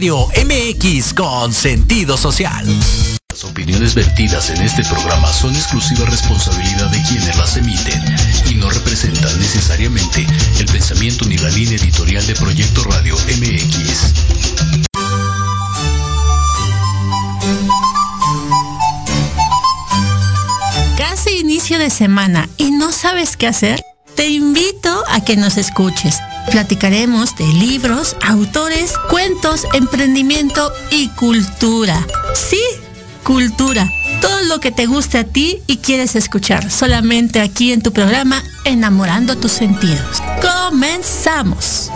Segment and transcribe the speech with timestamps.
[0.00, 2.64] MX con sentido social.
[3.28, 8.02] Las opiniones vertidas en este programa son exclusiva responsabilidad de quienes las emiten
[8.50, 10.26] y no representan necesariamente
[10.58, 14.14] el pensamiento ni la línea editorial de Proyecto Radio MX.
[20.96, 23.82] Casi inicio de semana y no sabes qué hacer.
[24.20, 26.18] Te invito a que nos escuches
[26.50, 32.06] Platicaremos de libros, autores, cuentos, emprendimiento y cultura.
[32.34, 32.60] Sí,
[33.24, 33.90] cultura.
[34.20, 38.42] Todo lo que te guste a ti y quieres escuchar solamente aquí en tu programa
[38.66, 40.22] Enamorando tus sentidos.
[40.42, 41.90] Comenzamos.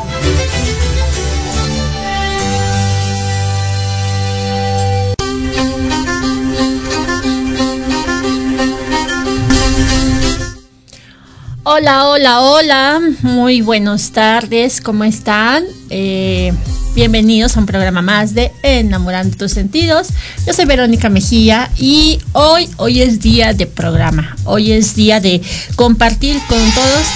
[11.67, 13.01] Hola, hola, hola.
[13.23, 14.83] Muy buenas tardes.
[14.83, 15.65] ¿Cómo están?
[15.89, 16.53] Eh,
[16.95, 20.09] bienvenidos a un programa más de Enamorando tus sentidos.
[20.47, 24.37] Yo soy Verónica Mejía y hoy, hoy es día de programa.
[24.45, 25.41] Hoy es día de
[25.75, 27.07] compartir con todos.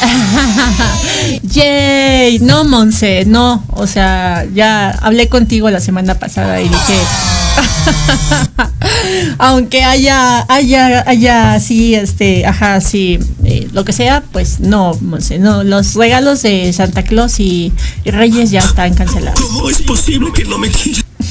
[1.43, 2.39] ¡Yay!
[2.39, 3.63] No, Monse, no.
[3.75, 7.38] O sea, ya hablé contigo la semana pasada y dije.
[9.39, 14.99] aunque haya, haya, haya sí, este, ajá, sí, eh, lo que sea, pues no,
[15.39, 17.73] no, los regalos de Santa Claus y,
[18.05, 19.41] Reyes ya están cancelados.
[19.41, 20.71] ¿Cómo es posible que no me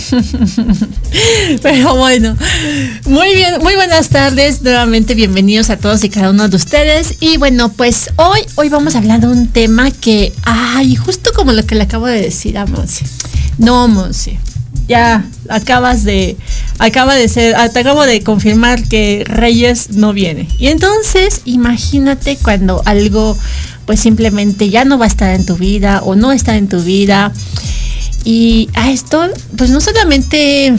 [1.61, 2.38] Pero bueno,
[3.05, 7.15] muy bien, muy buenas tardes, nuevamente bienvenidos a todos y cada uno de ustedes.
[7.19, 11.51] Y bueno, pues hoy, hoy vamos a hablar de un tema que, ay, justo como
[11.51, 13.06] lo que le acabo de decir a Monse.
[13.57, 14.39] No, Monse,
[14.88, 16.38] ya acabas de
[16.80, 20.48] acaba de ser ah, te acabo de confirmar que Reyes no viene.
[20.57, 23.38] Y entonces imagínate cuando algo
[23.86, 26.81] pues simplemente ya no va a estar en tu vida o no está en tu
[26.81, 27.31] vida.
[28.24, 29.25] Y a esto
[29.57, 30.74] pues no solamente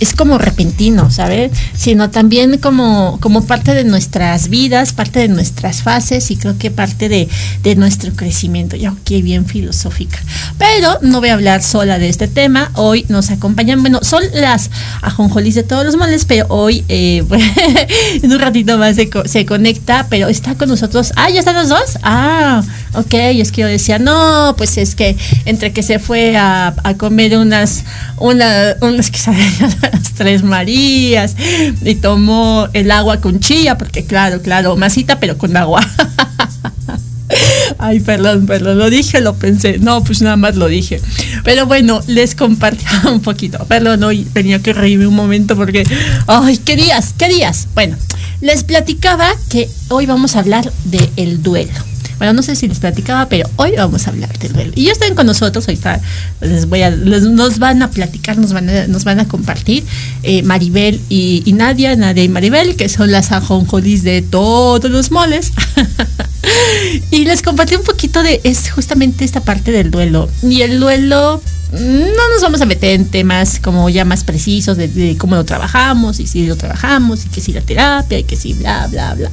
[0.00, 1.52] es como repentino, ¿sabes?
[1.76, 6.70] Sino también como, como parte de nuestras vidas, parte de nuestras fases y creo que
[6.70, 7.28] parte de,
[7.76, 8.76] nuestro crecimiento.
[8.76, 10.18] Ya, ok, bien filosófica.
[10.56, 12.70] Pero no voy a hablar sola de este tema.
[12.74, 14.70] Hoy nos acompañan, bueno, son las
[15.02, 17.24] ajonjolís de todos los males, pero hoy eh,
[18.22, 21.12] en un ratito más se, se, conecta, pero está con nosotros.
[21.16, 21.98] Ah, ¿ya están los dos?
[22.02, 22.62] Ah,
[22.94, 27.36] ok, es que yo decía, no, pues es que entre que se fue a, comer
[27.36, 27.84] unas,
[28.18, 31.36] una, unas quesadillas las tres Marías
[31.82, 35.86] y tomó el agua con chía, porque claro, claro, masita, pero con agua.
[37.78, 39.78] Ay, perdón, perdón, lo dije, lo pensé.
[39.78, 41.00] No, pues nada más lo dije.
[41.44, 43.64] Pero bueno, les compartí un poquito.
[43.66, 45.84] Perdón, hoy tenía que reírme un momento porque,
[46.26, 47.14] ay, ¿qué días?
[47.18, 47.68] ¿Qué días?
[47.74, 47.96] Bueno,
[48.40, 51.72] les platicaba que hoy vamos a hablar del el duelo.
[52.18, 54.72] Bueno, no sé si les platicaba, pero hoy vamos a hablar del duelo.
[54.74, 56.00] Y ya están con nosotros, ahorita
[56.40, 59.84] les voy a, nos van a platicar, nos van a, nos van a compartir
[60.22, 65.52] eh, Maribel y, Nadia, Nadia y Maribel, que son las ajonjolis de todos los moles.
[67.10, 70.28] y les compartí un poquito de, es justamente esta parte del duelo.
[70.42, 71.42] Y el duelo
[71.72, 75.44] no nos vamos a meter en temas como ya más precisos de, de, cómo lo
[75.44, 79.14] trabajamos y si lo trabajamos y que si la terapia y que si bla, bla,
[79.14, 79.30] bla.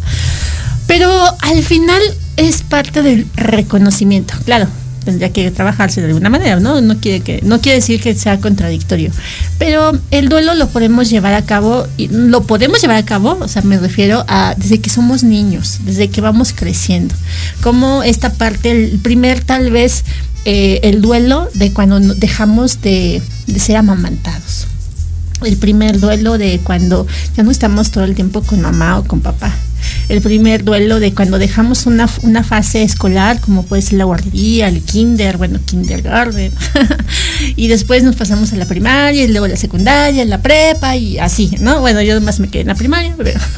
[0.88, 1.10] Pero
[1.40, 2.02] al final
[2.38, 4.34] es parte del reconocimiento.
[4.46, 4.68] Claro,
[5.04, 6.82] tendría que trabajarse de alguna manera, ¿no?
[6.82, 9.12] No quiere, que, no quiere decir que sea contradictorio.
[9.60, 13.48] Pero el duelo lo podemos llevar a cabo, y lo podemos llevar a cabo, o
[13.48, 17.14] sea, me refiero a desde que somos niños, desde que vamos creciendo.
[17.62, 20.04] Como esta parte, el primer tal vez,
[20.46, 24.68] eh, el duelo de cuando dejamos de, de ser amamantados.
[25.44, 29.20] El primer duelo de cuando ya no estamos todo el tiempo con mamá o con
[29.20, 29.54] papá
[30.10, 34.68] el primer duelo de cuando dejamos una, una fase escolar, como puede ser la guardería,
[34.68, 36.52] el kinder, bueno, kindergarten,
[37.56, 41.52] y después nos pasamos a la primaria, y luego la secundaria, la prepa, y así,
[41.60, 41.80] ¿no?
[41.80, 43.40] Bueno, yo además me quedé en la primaria, pero...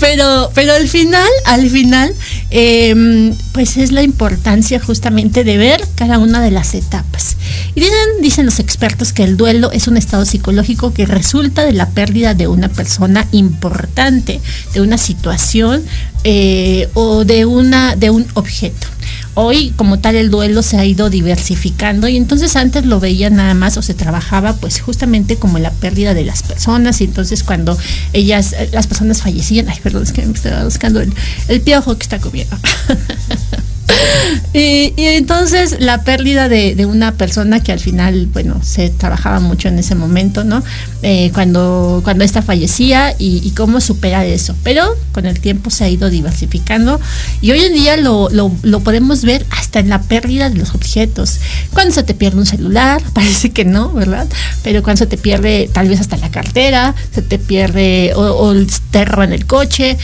[0.00, 2.14] pero, pero al final, al final,
[2.50, 7.36] em, pues es la importancia justamente de ver cada una de las etapas.
[7.74, 11.72] Y dicen, dicen los expertos que el duelo es un estado psicológico que resulta de
[11.72, 15.84] la pérdida de una persona importante, de una situación
[16.24, 18.86] eh, o de, una, de un objeto.
[19.34, 23.54] Hoy, como tal, el duelo se ha ido diversificando y entonces antes lo veía nada
[23.54, 27.76] más o se trabajaba pues justamente como la pérdida de las personas y entonces cuando
[28.12, 31.12] ellas, eh, las personas fallecían, ay, perdón, es que me estaba buscando el,
[31.48, 32.56] el piojo que está comiendo.
[34.52, 39.78] y, entonces la pérdida de, una persona que al final, bueno, se trabajaba mucho en
[39.78, 40.62] ese momento, ¿no?
[41.02, 44.54] Eh, cuando, cuando esta fallecía y, cómo superar eso.
[44.62, 47.00] Pero con el tiempo se ha ido diversificando
[47.40, 51.40] y hoy en día lo, lo, podemos ver hasta en la pérdida de los objetos.
[51.72, 54.26] Cuando se te pierde un celular, parece que no, ¿verdad?
[54.62, 58.54] Pero cuando se te pierde tal vez hasta la cartera, se te pierde o, o
[58.90, 59.96] te roban el coche.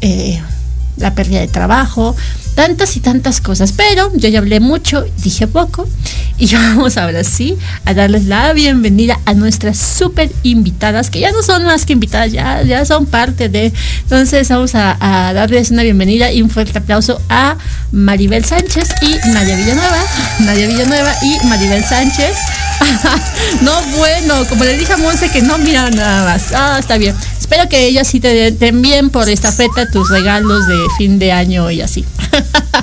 [0.00, 0.40] Eh,
[0.98, 2.16] la pérdida de trabajo,
[2.58, 3.70] tantas y tantas cosas.
[3.70, 5.86] Pero yo ya hablé mucho, dije poco,
[6.38, 11.44] y vamos ahora sí a darles la bienvenida a nuestras súper invitadas, que ya no
[11.44, 13.72] son más que invitadas, ya, ya son parte de.
[14.02, 17.56] Entonces vamos a, a, darles una bienvenida y un fuerte aplauso a
[17.92, 20.02] Maribel Sánchez y Nadia Villanueva.
[20.40, 22.36] Nadia Villanueva y Maribel Sánchez.
[23.62, 26.52] no, bueno, como le dije a Monse que no mira nada más.
[26.52, 27.14] Ah, está bien.
[27.50, 31.32] Espero que ellas sí te den bien por esta feta tus regalos de fin de
[31.32, 32.04] año y así.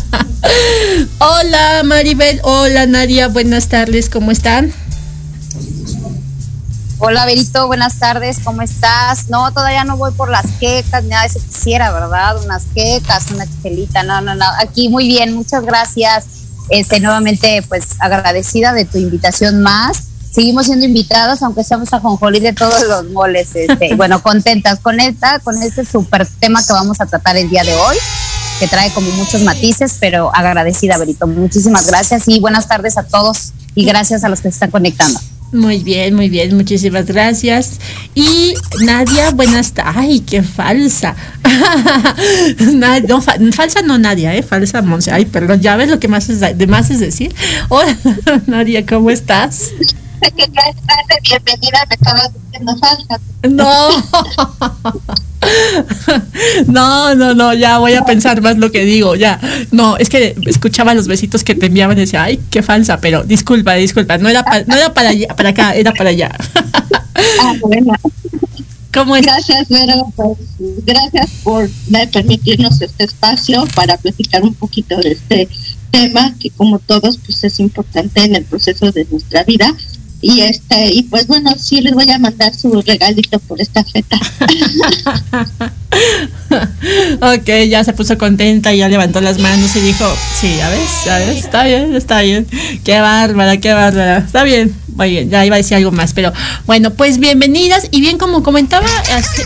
[1.20, 4.74] hola Maribel, hola Nadia, buenas tardes, ¿cómo están?
[6.98, 9.30] Hola Berito, buenas tardes, ¿cómo estás?
[9.30, 12.44] No, todavía no voy por las quecas, nada de eso quisiera, ¿verdad?
[12.44, 14.46] Unas quecas, una chelita, no, no, no.
[14.60, 16.26] Aquí muy bien, muchas gracias.
[16.70, 22.42] Este, nuevamente, pues agradecida de tu invitación más seguimos siendo invitadas, aunque estamos a Jonjolí
[22.42, 23.56] de todos los moles.
[23.56, 27.64] Este, bueno, contentas con esta, con este súper tema que vamos a tratar el día
[27.64, 27.96] de hoy,
[28.60, 31.26] que trae como muchos matices, pero agradecida, Berito.
[31.26, 35.20] Muchísimas gracias y buenas tardes a todos y gracias a los que se están conectando.
[35.54, 37.80] Muy bien, muy bien, muchísimas gracias.
[38.14, 39.96] Y Nadia, buenas tardes.
[39.96, 41.16] Ay, qué falsa.
[43.08, 44.44] no, falsa no Nadia, ¿eh?
[44.44, 45.12] Falsa Monse.
[45.12, 47.34] Ay, perdón, ya ves lo que más es, de más es decir.
[47.70, 47.96] Hola,
[48.48, 49.72] Nadia, ¿cómo estás?
[50.32, 50.64] Que ya
[51.22, 53.20] bienvenida, me estabas diciendo falsa.
[53.50, 53.90] No.
[56.68, 59.40] No, no, no, ya voy a pensar más lo que digo, ya.
[59.72, 63.24] No, es que escuchaba los besitos que te enviaban y decía, ay, qué falsa, pero
[63.24, 66.36] disculpa, disculpa, no era, no era para allá, para acá, era para allá.
[67.42, 67.94] Ah, bueno.
[68.94, 69.26] ¿Cómo es?
[69.26, 70.38] Gracias, Vera, pues,
[70.86, 71.70] gracias por
[72.12, 75.50] permitirnos este espacio para platicar un poquito de este
[75.92, 79.74] tema que como todos pues es importante en el proceso de nuestra vida
[80.22, 84.18] y este y pues bueno sí les voy a mandar su regalito por esta feta
[87.22, 90.06] ok ya se puso contenta y ya levantó las manos y dijo
[90.40, 92.48] sí ya ves ya ves está bien está bien.
[92.84, 96.32] Qué bárbara qué bárbara está bien muy bien ya iba a decir algo más pero
[96.66, 97.88] bueno pues bienvenidas.
[97.92, 99.44] Y bien como comentaba este,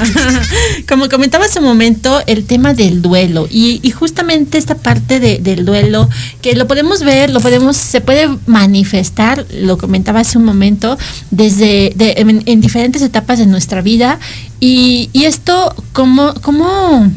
[0.88, 3.46] Como comentaba hace un momento, el tema del duelo.
[3.50, 6.08] Y, justamente esta parte del duelo
[6.40, 10.98] que lo podemos ver, lo podemos, se puede manifestar, lo comentaba hace un momento,
[11.30, 14.18] desde en, diferentes etapas de nuestra vida.
[14.60, 17.10] Y, esto, ¿cómo, cómo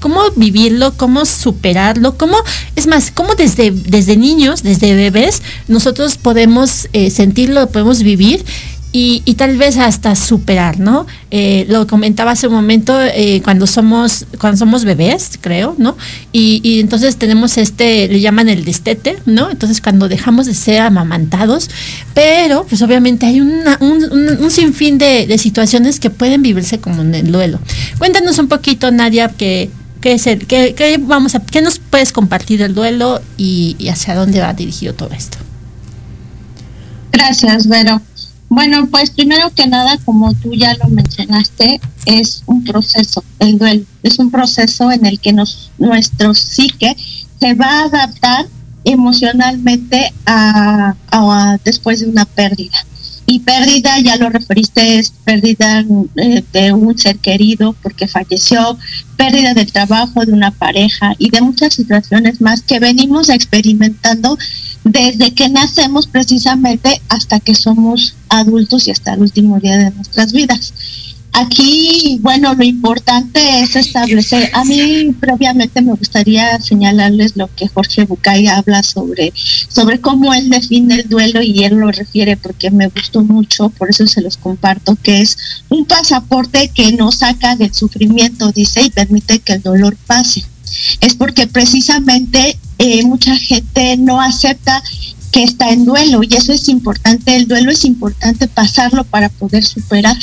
[0.00, 2.36] cómo vivirlo, cómo superarlo, cómo,
[2.76, 8.44] es más, cómo desde, desde niños, desde bebés, nosotros podemos eh, sentirlo, podemos vivir
[8.98, 11.06] y, y, tal vez hasta superar, ¿no?
[11.30, 15.98] Eh, lo comentaba hace un momento eh, cuando somos cuando somos bebés, creo, ¿no?
[16.32, 19.50] Y, y, entonces tenemos este, le llaman el destete, ¿no?
[19.50, 21.68] Entonces cuando dejamos de ser amamantados,
[22.14, 27.14] pero pues obviamente hay una, un, un, sinfín de, situaciones que pueden vivirse como en
[27.14, 27.58] el duelo.
[27.98, 29.68] Cuéntanos un poquito, Nadia, que
[30.00, 34.40] ¿Qué, es el, qué, vamos a, ¿Qué nos puedes compartir del duelo y, hacia dónde
[34.40, 35.36] va dirigido todo esto?
[37.12, 38.00] Gracias, Vero.
[38.48, 43.84] Bueno, pues primero que nada, como tú ya lo mencionaste, es un proceso, el duelo.
[44.02, 46.96] Es un proceso en el que nos, nuestro psique
[47.40, 48.46] se va a adaptar
[48.84, 50.94] emocionalmente a
[51.64, 52.86] después de una pérdida.
[53.28, 55.84] Y pérdida, ya lo referiste, es pérdida
[56.16, 58.78] eh, de un ser querido porque falleció,
[59.16, 64.38] pérdida del trabajo de una pareja y de muchas situaciones más que venimos experimentando
[64.86, 70.32] desde que nacemos precisamente hasta que somos adultos y hasta el último día de nuestras
[70.32, 70.72] vidas.
[71.32, 78.04] Aquí, bueno, lo importante es establecer, a mí previamente me gustaría señalarles lo que Jorge
[78.04, 79.34] Bucay habla sobre,
[79.68, 83.90] sobre cómo él define el duelo y él lo refiere porque me gustó mucho, por
[83.90, 85.36] eso se los comparto, que es
[85.68, 90.44] un pasaporte que nos saca del sufrimiento, dice, y permite que el dolor pase.
[91.00, 94.82] Es porque precisamente eh, mucha gente no acepta
[95.32, 99.64] que está en duelo y eso es importante, el duelo es importante pasarlo para poder
[99.64, 100.16] superar.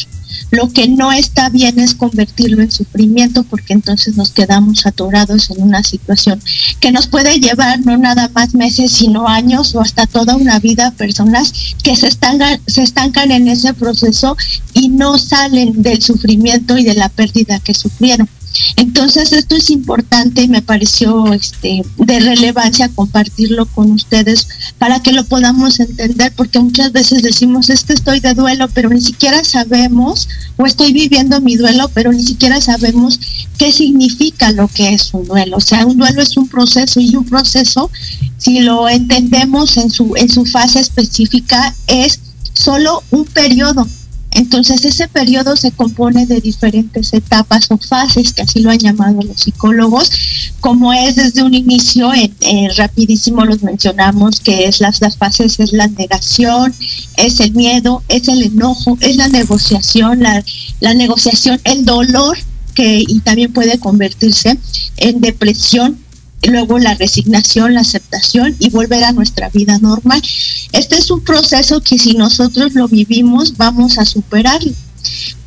[0.50, 5.62] Lo que no está bien es convertirlo en sufrimiento porque entonces nos quedamos atorados en
[5.62, 6.42] una situación
[6.80, 10.92] que nos puede llevar no nada más meses, sino años o hasta toda una vida
[10.92, 14.38] personas que se estancan, se estancan en ese proceso
[14.74, 18.30] y no salen del sufrimiento y de la pérdida que sufrieron.
[18.76, 25.12] Entonces esto es importante y me pareció este, de relevancia compartirlo con ustedes para que
[25.12, 29.44] lo podamos entender porque muchas veces decimos es que estoy de duelo pero ni siquiera
[29.44, 33.20] sabemos o estoy viviendo mi duelo pero ni siquiera sabemos
[33.58, 35.58] qué significa lo que es un duelo.
[35.58, 37.90] O sea, un duelo es un proceso y un proceso
[38.38, 42.20] si lo entendemos en su, en su fase específica es
[42.54, 43.88] solo un periodo
[44.36, 49.22] entonces ese periodo se compone de diferentes etapas o fases, que así lo han llamado
[49.22, 50.12] los psicólogos,
[50.60, 52.12] como es desde un inicio,
[52.78, 56.74] rapidísimo los mencionamos, que es las, las fases, es la negación,
[57.18, 60.44] es el miedo, es el enojo, es la negociación, la,
[60.80, 62.38] la negociación, el dolor,
[62.74, 64.58] que y también puede convertirse
[64.98, 66.03] en depresión
[66.50, 70.22] luego la resignación, la aceptación y volver a nuestra vida normal.
[70.72, 74.74] Este es un proceso que si nosotros lo vivimos vamos a superarlo.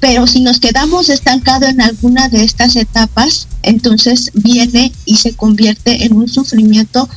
[0.00, 6.04] Pero si nos quedamos estancados en alguna de estas etapas, entonces viene y se convierte
[6.04, 7.08] en un sufrimiento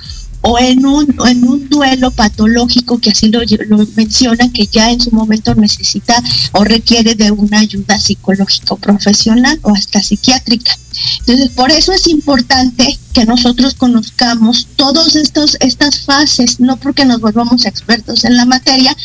[0.41, 5.01] o en un, en un duelo patológico que así lo, lo mencionan, que ya en
[5.01, 6.22] su momento necesita
[6.53, 10.77] o requiere de una ayuda psicológico profesional o hasta psiquiátrica.
[11.19, 17.65] Entonces, por eso es importante que nosotros conozcamos todas estas fases, no porque nos volvamos
[17.65, 18.96] expertos en la materia,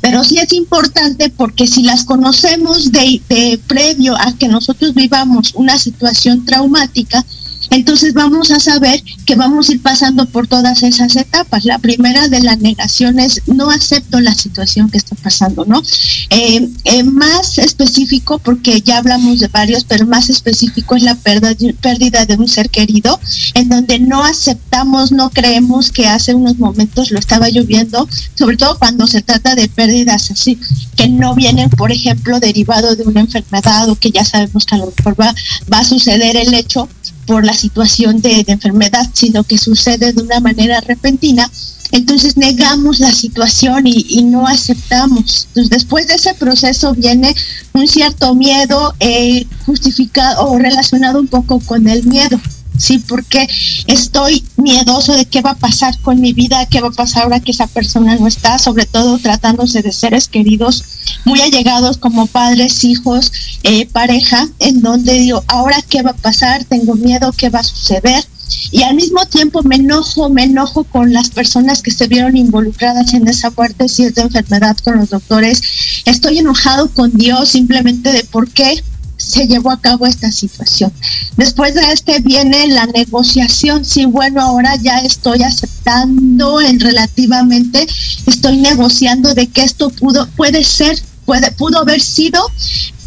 [0.00, 5.52] pero sí es importante porque si las conocemos de, de previo a que nosotros vivamos
[5.54, 7.24] una situación traumática,
[7.70, 11.64] entonces vamos a saber que vamos a ir pasando por todas esas etapas.
[11.64, 15.82] La primera de la negación es no acepto la situación que está pasando, ¿no?
[16.30, 22.26] Eh, eh, más específico, porque ya hablamos de varios, pero más específico es la pérdida
[22.26, 23.18] de un ser querido,
[23.54, 28.78] en donde no aceptamos, no creemos que hace unos momentos lo estaba lloviendo, sobre todo
[28.78, 30.58] cuando se trata de pérdidas así,
[30.96, 34.78] que no vienen, por ejemplo, derivado de una enfermedad o que ya sabemos que a
[34.78, 35.34] lo mejor va,
[35.72, 36.88] va a suceder el hecho
[37.26, 41.50] por la situación de, enfermedad, sino que sucede de una manera repentina,
[41.92, 45.46] entonces negamos la situación y, no aceptamos.
[45.48, 47.34] Entonces, después de ese proceso viene
[47.72, 52.40] un cierto miedo eh, justificado o relacionado un poco con el miedo.
[52.78, 52.98] ¿Sí?
[52.98, 53.48] Porque
[53.86, 57.40] estoy miedoso de qué va a pasar con mi vida, qué va a pasar ahora
[57.40, 60.84] que esa persona no está, sobre todo tratándose de seres queridos
[61.24, 66.64] muy allegados como padres, hijos, eh, pareja, en donde digo, ahora qué va a pasar,
[66.64, 68.24] tengo miedo, qué va a suceder.
[68.70, 73.14] Y al mismo tiempo me enojo, me enojo con las personas que se vieron involucradas
[73.14, 75.62] en esa muerte, si es de enfermedad con los doctores.
[76.04, 78.82] Estoy enojado con Dios simplemente de por qué
[79.24, 80.92] se llevó a cabo esta situación.
[81.36, 83.84] Después de este viene la negociación.
[83.84, 87.86] Sí, bueno, ahora ya estoy aceptando en relativamente,
[88.26, 92.40] estoy negociando de que esto pudo, puede ser, puede, pudo haber sido,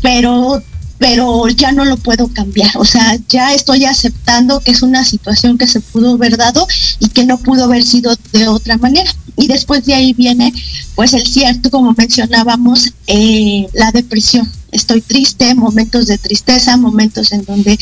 [0.02, 0.62] pero
[1.00, 2.76] pero ya no lo puedo cambiar.
[2.78, 6.68] O sea, ya estoy aceptando que es una situación que se pudo haber dado
[7.00, 9.10] y que no pudo haber sido de otra manera.
[9.36, 10.52] Y después de ahí viene,
[10.96, 14.52] pues, el cierto, como mencionábamos, eh, la depresión.
[14.78, 17.80] Estoy triste, momentos de tristeza, momentos en donde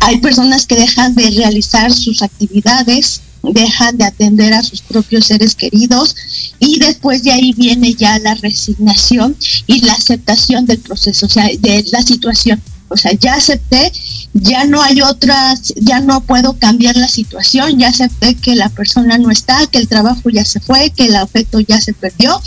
[0.00, 5.54] hay personas que dejan de realizar sus actividades, dejan de atender a sus propios seres
[5.54, 6.16] queridos
[6.58, 9.36] y después de ahí viene ya la resignación
[9.66, 12.62] y la aceptación del proceso, o sea, de la situación.
[12.88, 13.92] O sea, ya acepté,
[14.32, 19.18] ya no hay otras, ya no puedo cambiar la situación, ya acepté que la persona
[19.18, 22.40] no está, que el trabajo ya se fue, que el afecto ya se perdió.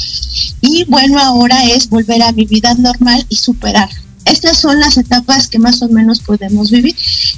[0.61, 3.89] Y bueno, ahora es volver a mi vida normal y superar
[4.31, 6.95] estas son las etapas que más o menos podemos vivir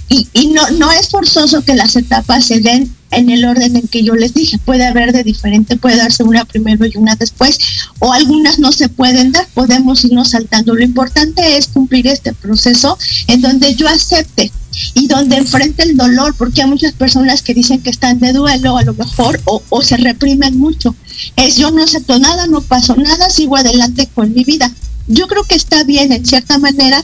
[0.10, 4.04] y, no, no es forzoso que las etapas se den en el orden en que
[4.04, 4.58] yo les dije.
[4.60, 7.60] Puede haber de diferente, puede darse una primero y una después,
[8.00, 10.76] o algunas no se pueden dar, podemos irnos saltando.
[10.76, 12.98] Lo importante es cumplir este proceso
[13.28, 14.52] en donde yo acepte
[14.94, 18.78] y donde enfrente el dolor, porque hay muchas personas que dicen que están de duelo
[18.78, 20.96] a lo mejor o, o se reprimen mucho.
[21.36, 24.72] Es yo no acepto nada, no paso nada, sigo adelante con mi vida.
[25.08, 27.04] Yo creo que está bien en cierta manera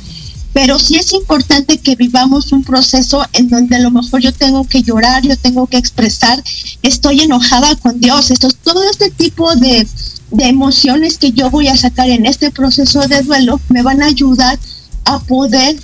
[0.54, 4.68] pero sí es importante que vivamos un proceso en donde a lo mejor yo tengo
[4.68, 6.44] que llorar, yo tengo que expresar,
[6.82, 9.88] estoy enojada con Dios, esto, todo este tipo de,
[10.32, 14.08] de emociones que yo voy a sacar en este proceso de duelo me van a
[14.08, 14.58] ayudar
[15.06, 15.78] a poder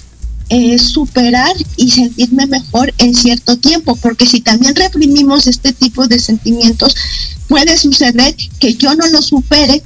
[0.49, 6.19] eh, superar y sentirme mejor en cierto tiempo, porque si también reprimimos este tipo de
[6.19, 6.95] sentimientos,
[7.47, 9.83] puede suceder que yo no lo supere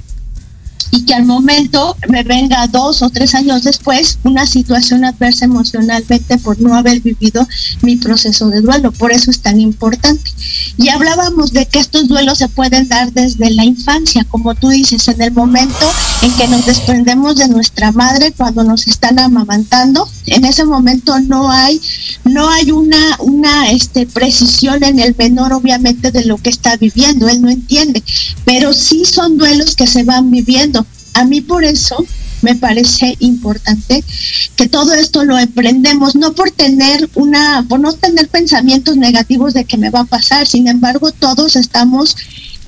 [0.90, 6.38] y que al momento me venga dos o tres años después una situación adversa emocionalmente
[6.38, 7.46] por no haber vivido
[7.82, 8.92] mi proceso de duelo.
[8.92, 10.30] Por eso es tan importante.
[10.76, 15.06] Y hablábamos de que estos duelos se pueden dar desde la infancia, como tú dices,
[15.08, 15.90] en el momento
[16.22, 20.08] en que nos desprendemos de nuestra madre cuando nos están amamantando.
[20.26, 21.80] En ese momento no hay,
[22.24, 27.28] no hay una, una este, precisión en el menor, obviamente, de lo que está viviendo.
[27.28, 28.02] Él no entiende,
[28.44, 30.79] pero sí son duelos que se van viviendo
[31.14, 32.04] a mí por eso
[32.42, 34.02] me parece importante
[34.56, 39.64] que todo esto lo emprendemos, no por tener una, por no tener pensamientos negativos de
[39.64, 42.16] que me va a pasar, sin embargo todos estamos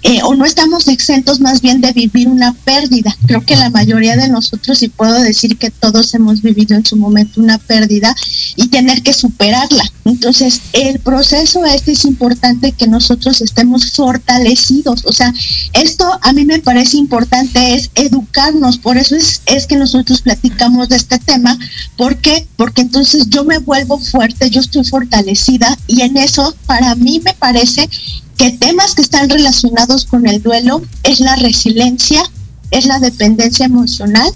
[0.02, 3.16] eh, o no estamos exentos más bien de vivir una pérdida.
[3.26, 6.96] Creo que la mayoría de nosotros, y puedo decir que todos hemos vivido en su
[6.96, 8.14] momento una pérdida
[8.56, 9.84] y tener que superarla.
[10.04, 15.02] Entonces, el proceso este es importante que nosotros estemos fortalecidos.
[15.04, 15.32] O sea,
[15.72, 18.78] esto a mí me parece importante es educarnos.
[18.78, 21.56] Por eso es, es que nosotros platicamos de este tema.
[21.96, 22.46] ¿Por qué?
[22.56, 27.34] Porque entonces yo me vuelvo fuerte, yo estoy fortalecida y en eso para mí me
[27.34, 27.88] parece
[28.36, 32.22] que temas que están relacionados con el duelo es la resiliencia,
[32.70, 34.30] es la dependencia emocional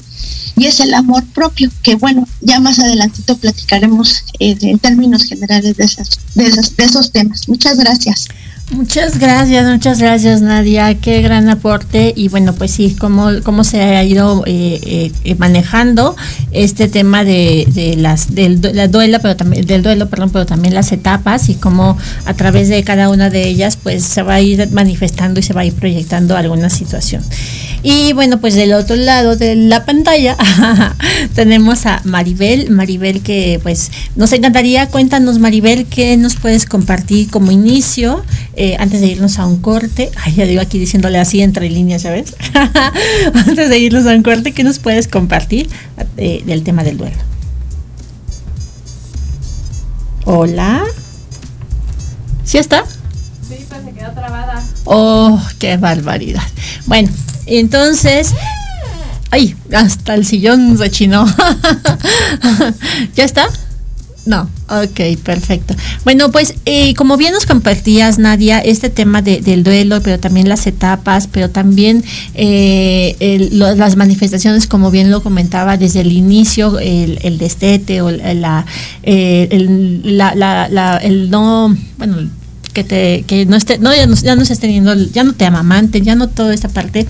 [0.57, 5.77] y es el amor propio, que bueno, ya más adelantito platicaremos eh, en términos generales
[5.77, 7.49] de, esas, de, de esos temas.
[7.49, 8.29] Muchas gracias.
[8.71, 13.81] Muchas gracias, muchas gracias Nadia, qué gran aporte y bueno pues sí, cómo, cómo se
[13.81, 16.17] ha ido eh, eh, manejando
[16.51, 21.49] este tema de, las del duelo, pero también del duelo, perdón, pero también las etapas
[21.49, 25.39] y cómo a través de cada una de ellas pues se va a ir manifestando
[25.39, 27.23] y se va a ir proyectando alguna situación.
[27.89, 30.37] Y bueno, pues del otro lado de la pantalla
[31.37, 37.53] tenemos a Maribel, Maribel que pues nos encantaría, cuéntanos Maribel, ¿qué nos puedes compartir como
[37.53, 38.25] inicio
[38.57, 40.11] eh, antes de irnos a un corte?
[40.17, 42.35] Ay, ya digo aquí diciéndole así entre líneas, ¿sabes?
[43.47, 45.69] antes de irnos a un corte, ¿qué nos puedes compartir
[46.17, 47.19] eh, del tema del duelo?
[50.25, 50.83] Hola.
[52.43, 52.85] ¿Sí está?
[53.49, 54.61] Sí, pues se quedó trabada.
[54.87, 56.43] Oh, qué barbaridad.
[56.87, 57.11] Bueno,
[57.47, 58.33] entonces,
[59.31, 61.27] ay, hasta el sillón rechinó.
[63.15, 63.49] ¿Ya está?
[64.27, 65.77] No, ok, perfecto.
[66.03, 70.49] Bueno, pues eh, como bien nos compartías, Nadia, este tema de, del duelo, pero también
[70.49, 72.03] las etapas, pero también
[72.35, 79.49] eh, las manifestaciones, como bien lo comentaba desde el inicio, el, el destete o eh,
[79.53, 82.29] el, la, el no, bueno,
[82.77, 85.47] que te que no esté no ya no, ya no estés teniendo ya no te
[85.47, 87.07] amamanten ya no toda esta parte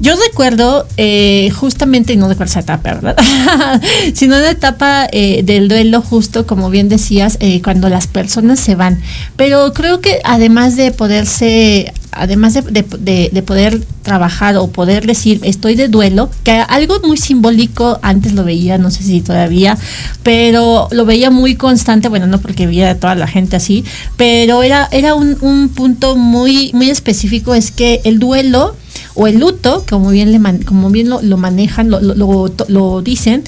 [0.00, 3.16] yo recuerdo eh, justamente, y no recuerdo esa etapa, ¿verdad?
[4.14, 8.76] sino la etapa eh, del duelo justo, como bien decías, eh, cuando las personas se
[8.76, 9.00] van.
[9.34, 15.88] Pero creo que además de poderse además de, poder trabajar o poder decir estoy de
[15.88, 19.76] duelo, que algo muy simbólico, antes lo veía, no sé si todavía,
[20.22, 23.84] pero lo veía muy constante, bueno, no porque veía a toda la gente así,
[24.16, 28.74] pero era, era un, un punto muy, muy específico, es que el duelo
[29.14, 33.44] o el luto, como bien, le como bien lo, manejan, lo, lo, lo dicen,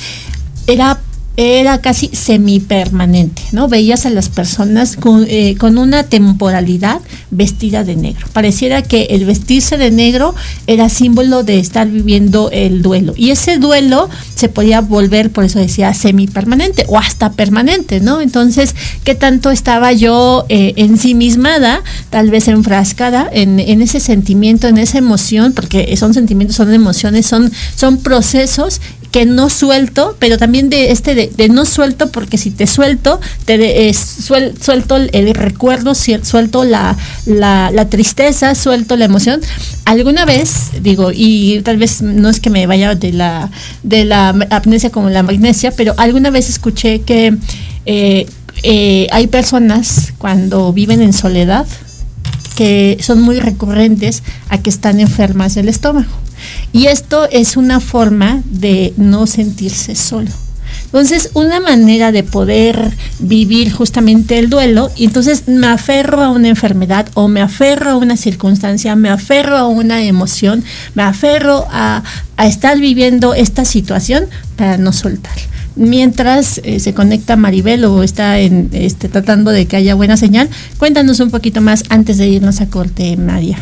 [0.67, 0.99] era
[1.41, 3.67] era casi semipermanente, ¿no?
[3.67, 7.01] Veías a las personas eh, con, una temporalidad
[7.31, 8.27] vestida de negro.
[8.35, 10.35] Pareciera que el vestirse de negro
[10.67, 13.15] era símbolo de estar viviendo el duelo.
[13.17, 18.21] Y ese duelo se podía volver, por eso decía, semipermanente o hasta permanente, ¿no?
[18.21, 24.77] Entonces, ¿qué tanto estaba yo eh, ensimismada, tal vez enfrascada en, en, ese sentimiento, en
[24.77, 30.71] esa emoción, porque son sentimientos, son emociones, son, son procesos que no suelto, pero también
[30.71, 36.65] de este de, no suelto, porque si te suelto, te eh, suelto el, recuerdo, suelto
[36.65, 36.97] la,
[37.27, 39.41] la, tristeza, suelto la emoción.
[39.85, 43.51] Alguna vez, digo, y tal vez no es que me vaya de la,
[43.83, 47.37] de la amnesia como la magnesia, pero alguna vez escuché que
[47.87, 48.27] eh,
[48.63, 51.67] eh, hay personas cuando viven en soledad
[52.55, 56.11] que son muy recurrentes a que están enfermas del estómago.
[56.73, 60.31] Y esto es una forma de no sentirse solo.
[60.87, 66.49] Entonces, una manera de poder vivir justamente el duelo, y entonces me aferro a una
[66.49, 70.65] enfermedad o me aferro a una circunstancia, me aferro a una emoción,
[70.97, 72.03] me aferro a,
[72.39, 74.25] estar viviendo esta situación
[74.57, 75.37] para no soltar.
[75.77, 80.49] Mientras eh, se conecta Maribel o está en, este, tratando de que haya buena señal,
[80.79, 83.59] cuéntanos un poquito más antes de irnos a corte, María.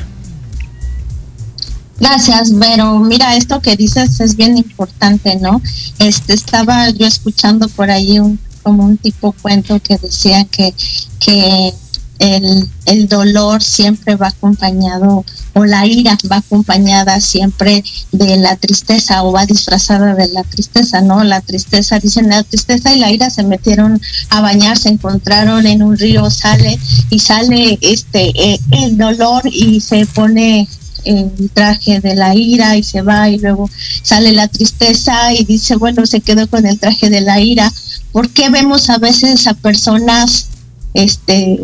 [2.01, 5.61] Gracias, pero mira, esto que dices es bien importante, ¿no?
[5.99, 10.75] Este estaba yo escuchando por ahí un como un tipo cuento que decía que
[11.19, 11.73] que
[12.19, 17.83] el, el dolor siempre va acompañado o la ira va acompañada siempre
[18.13, 21.25] de la tristeza o va disfrazada de la tristeza, ¿no?
[21.25, 25.83] La tristeza, dicen la tristeza y la ira se metieron a bañar, se encontraron en
[25.83, 26.79] un río, sale
[27.11, 30.69] y sale este eh, el dolor y se pone
[31.05, 33.71] el traje de la ira y se va y luego
[34.03, 37.73] sale la tristeza y dice, bueno, se quedó con el traje de la ira.
[38.13, 40.49] ¿Por qué vemos a veces a personas
[40.95, 41.61] este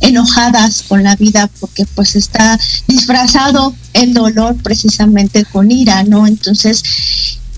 [0.00, 6.26] enojadas con la vida porque pues está disfrazado el dolor precisamente con ira, ¿no?
[6.26, 6.82] Entonces,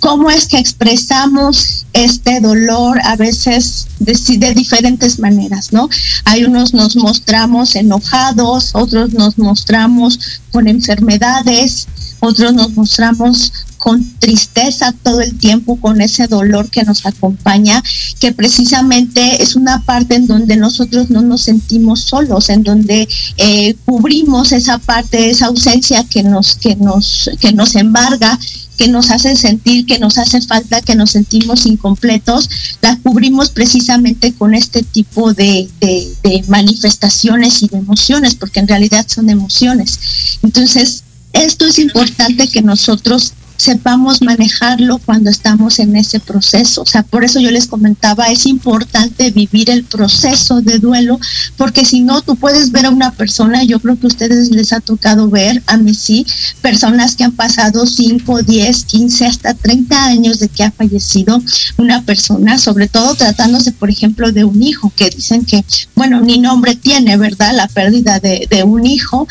[0.01, 5.89] cómo es que expresamos este dolor a veces de, diferentes maneras, ¿no?
[6.25, 11.89] Hay unos nos mostramos enojados, otros nos mostramos con enfermedades,
[12.21, 17.83] otros nos mostramos con tristeza todo el tiempo, con ese dolor que nos acompaña,
[18.19, 23.77] que precisamente es una parte en donde nosotros no nos sentimos solos, en donde eh,
[23.85, 28.39] cubrimos esa parte, esa ausencia que nos, que nos, que nos embarga
[28.79, 32.49] que nos hace sentir que nos hace falta, que nos sentimos incompletos,
[32.81, 39.05] la cubrimos precisamente con este tipo de, de, manifestaciones y de emociones, porque en realidad
[39.09, 40.38] son emociones.
[40.43, 46.83] Entonces, esto es importante que nosotros sepamos manejarlo cuando estamos en ese proceso.
[46.83, 51.18] O sea, por eso yo les comentaba, es importante vivir el proceso de duelo,
[51.57, 54.73] porque si no, tú puedes ver a una persona, yo creo que a ustedes les
[54.73, 56.25] ha tocado ver, a mí sí,
[56.62, 61.42] personas que han pasado 5, 10, 15, hasta 30 años de que ha fallecido
[61.77, 65.64] una persona, sobre todo tratándose, por ejemplo, de un hijo, que dicen que,
[65.97, 67.55] bueno, ni nombre tiene, ¿verdad?
[67.55, 69.27] La pérdida de, de un hijo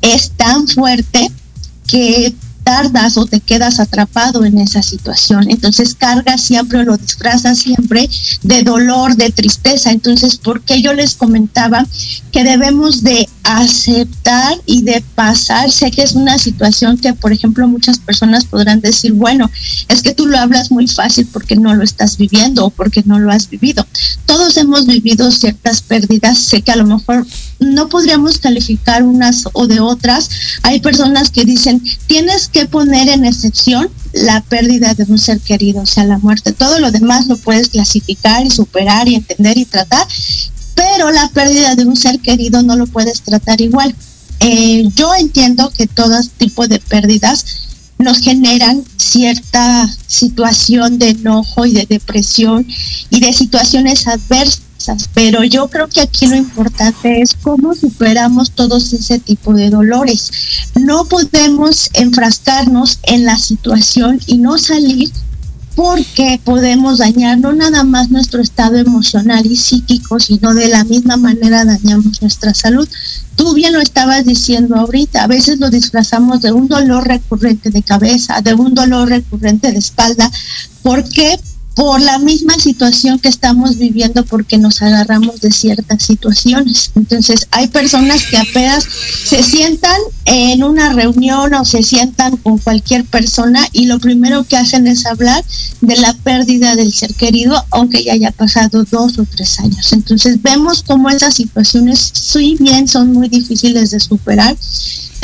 [0.00, 1.30] es tan fuerte
[1.86, 2.34] que
[2.64, 5.50] tardas o te quedas atrapado en esa situación.
[5.50, 8.08] Entonces cargas siempre lo disfrazas siempre
[8.42, 9.92] de dolor, de tristeza.
[9.92, 11.86] Entonces, ¿por qué yo les comentaba
[12.32, 15.70] que debemos de aceptar y de pasar?
[15.70, 19.50] Sé que es una situación que, por ejemplo, muchas personas podrán decir, bueno,
[19.88, 23.18] es que tú lo hablas muy fácil porque no lo estás viviendo o porque no
[23.18, 23.86] lo has vivido.
[24.26, 26.38] Todos hemos vivido ciertas pérdidas.
[26.38, 27.26] Sé que a lo mejor
[27.60, 30.28] no podríamos calificar unas o de otras.
[30.62, 35.82] Hay personas que dicen, tienes que poner en excepción la pérdida de un ser querido,
[35.82, 36.52] o sea, la muerte.
[36.52, 40.06] Todo lo demás lo puedes clasificar y superar y entender y tratar,
[40.74, 43.94] pero la pérdida de un ser querido no lo puedes tratar igual.
[44.40, 47.44] Eh, yo entiendo que todo tipo de pérdidas
[47.98, 52.66] nos generan cierta situación de enojo y de depresión
[53.10, 54.64] y de situaciones adversas
[55.14, 60.30] pero yo creo que aquí lo importante es cómo superamos todos ese tipo de dolores.
[60.74, 65.10] No podemos enfrascarnos en la situación y no salir
[65.74, 71.16] porque podemos dañar no nada más nuestro estado emocional y psíquico, sino de la misma
[71.16, 72.88] manera dañamos nuestra salud.
[73.36, 77.82] Tú bien lo estabas diciendo ahorita, a veces lo disfrazamos de un dolor recurrente de
[77.82, 80.30] cabeza, de un dolor recurrente de espalda.
[80.82, 81.38] ¿Por qué?
[81.74, 86.92] Por la misma situación que estamos viviendo porque nos agarramos de ciertas situaciones.
[86.94, 88.86] Entonces, hay personas que apenas
[89.24, 94.56] se sientan en una reunión o se sientan con cualquier persona y lo primero que
[94.56, 95.44] hacen es hablar
[95.80, 99.92] de la pérdida del ser querido, aunque ya haya pasado dos o tres años.
[99.92, 104.56] Entonces, vemos cómo esas situaciones, si bien son muy difíciles de superar,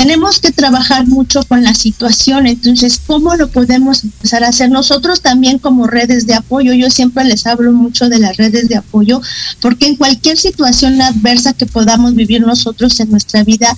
[0.01, 5.21] tenemos que trabajar mucho con la situación, entonces, ¿cómo lo podemos empezar a hacer nosotros
[5.21, 6.73] también como redes de apoyo?
[6.73, 9.21] Yo siempre les hablo mucho de las redes de apoyo,
[9.59, 13.75] porque en cualquier situación adversa que podamos vivir nosotros en nuestra vida,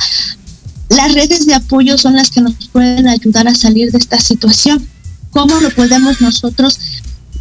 [0.87, 4.87] las redes de apoyo son las que nos pueden ayudar a salir de esta situación.
[5.31, 6.79] ¿Cómo lo podemos nosotros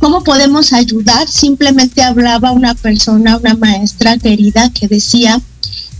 [0.01, 1.29] ¿Cómo podemos ayudar?
[1.29, 5.40] Simplemente hablaba una persona, una maestra querida que decía,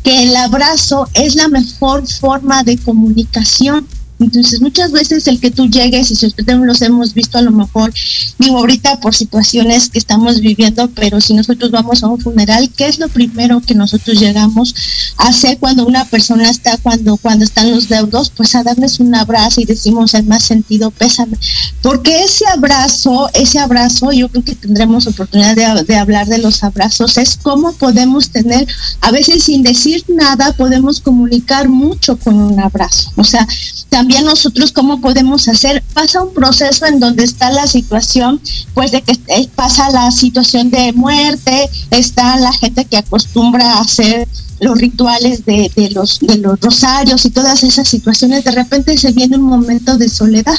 [0.03, 3.87] que el abrazo es la mejor forma de comunicación.
[4.23, 7.51] Entonces, muchas veces el que tú llegues, y si ustedes los hemos visto a lo
[7.51, 7.93] mejor,
[8.39, 12.87] digo ahorita por situaciones que estamos viviendo, pero si nosotros vamos a un funeral, ¿qué
[12.87, 14.75] es lo primero que nosotros llegamos
[15.19, 18.31] a hacer cuando una persona está, cuando, cuando están los deudos?
[18.31, 21.37] Pues a darles un abrazo y decimos en más sentido, pésame.
[21.83, 26.63] Porque ese abrazo, ese abrazo, yo creo que tendremos oportunidad de, de hablar de los
[26.63, 28.67] abrazos, es cómo podemos tener,
[29.01, 33.11] a veces sin decir nada, podemos comunicar mucho con un abrazo.
[33.17, 33.47] O sea,
[33.89, 38.41] también nosotros cómo podemos hacer, pasa un proceso en donde está la situación,
[38.75, 43.81] pues de que eh, pasa la situación de muerte, está la gente que acostumbra a
[43.81, 44.29] hacer
[44.61, 49.13] los rituales de, de, los, de los rosarios y todas esas situaciones, de repente se
[49.13, 50.59] viene un momento de soledad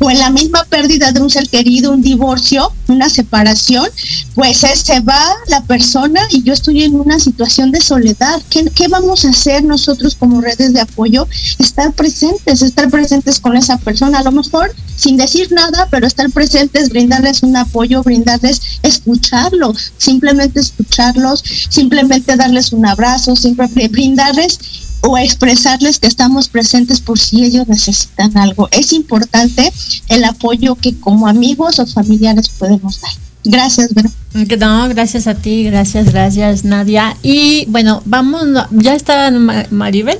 [0.00, 3.86] o en la misma pérdida de un ser querido, un divorcio, una separación,
[4.34, 8.40] pues se va la persona y yo estoy en una situación de soledad.
[8.48, 11.28] ¿Qué, ¿Qué, vamos a hacer nosotros como redes de apoyo?
[11.58, 16.30] Estar presentes, estar presentes con esa persona, a lo mejor sin decir nada, pero estar
[16.30, 24.58] presentes, brindarles un apoyo, brindarles, escucharlos, simplemente escucharlos, simplemente darles un abrazo, simplemente brindarles
[25.02, 28.68] o expresarles que estamos presentes por si ellos necesitan algo.
[28.70, 29.72] Es importante
[30.08, 33.12] el apoyo que como amigos o familiares podemos dar.
[33.44, 34.10] Gracias, Vero.
[34.58, 37.16] No, gracias a ti, gracias, gracias, Nadia.
[37.22, 39.30] Y bueno, vamos, ya está
[39.70, 40.18] Maribel.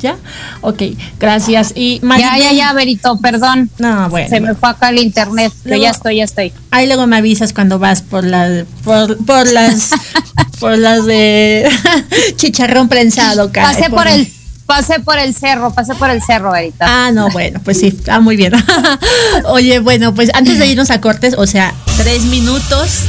[0.00, 0.16] ¿Ya?
[0.62, 0.82] Ok,
[1.18, 1.72] gracias.
[1.74, 3.70] Y Maribel, ya, ya, ya, Berito, perdón.
[3.78, 4.28] No, bueno.
[4.28, 6.52] Se me fue acá el internet, pero luego, ya estoy, ya estoy.
[6.70, 9.90] Ahí luego me avisas cuando vas por, la, por, por las
[10.60, 11.70] por las de
[12.36, 13.68] chicharrón prensado, cara.
[13.68, 14.32] Pasé por, por el
[14.70, 16.86] pasé por el cerro, pasé por el cerro ahorita.
[16.88, 18.52] Ah, no, bueno, pues sí, ah, muy bien.
[19.46, 23.00] Oye, bueno, pues antes de irnos a cortes, o sea, tres minutos.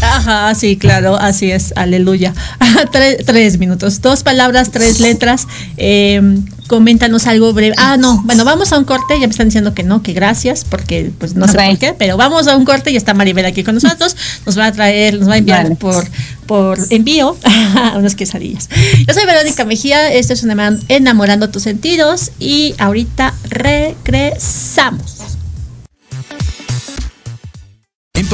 [0.00, 2.34] Ajá, sí, claro, así es, aleluya.
[2.92, 5.46] tres, tres, minutos, dos palabras, tres letras.
[5.76, 7.74] Eh, coméntanos algo breve.
[7.78, 10.64] Ah, no, bueno, vamos a un corte, ya me están diciendo que no, que gracias,
[10.64, 11.54] porque pues no okay.
[11.56, 14.56] sé por qué, pero vamos a un corte y está Maribel aquí con nosotros, nos
[14.56, 15.76] va a traer, nos va a enviar vale.
[15.76, 16.06] por,
[16.46, 17.36] por envío
[17.96, 18.68] unas quesadillas.
[19.06, 25.17] Yo soy Verónica Mejía, esto es una Enamorando tus sentidos y ahorita regresamos.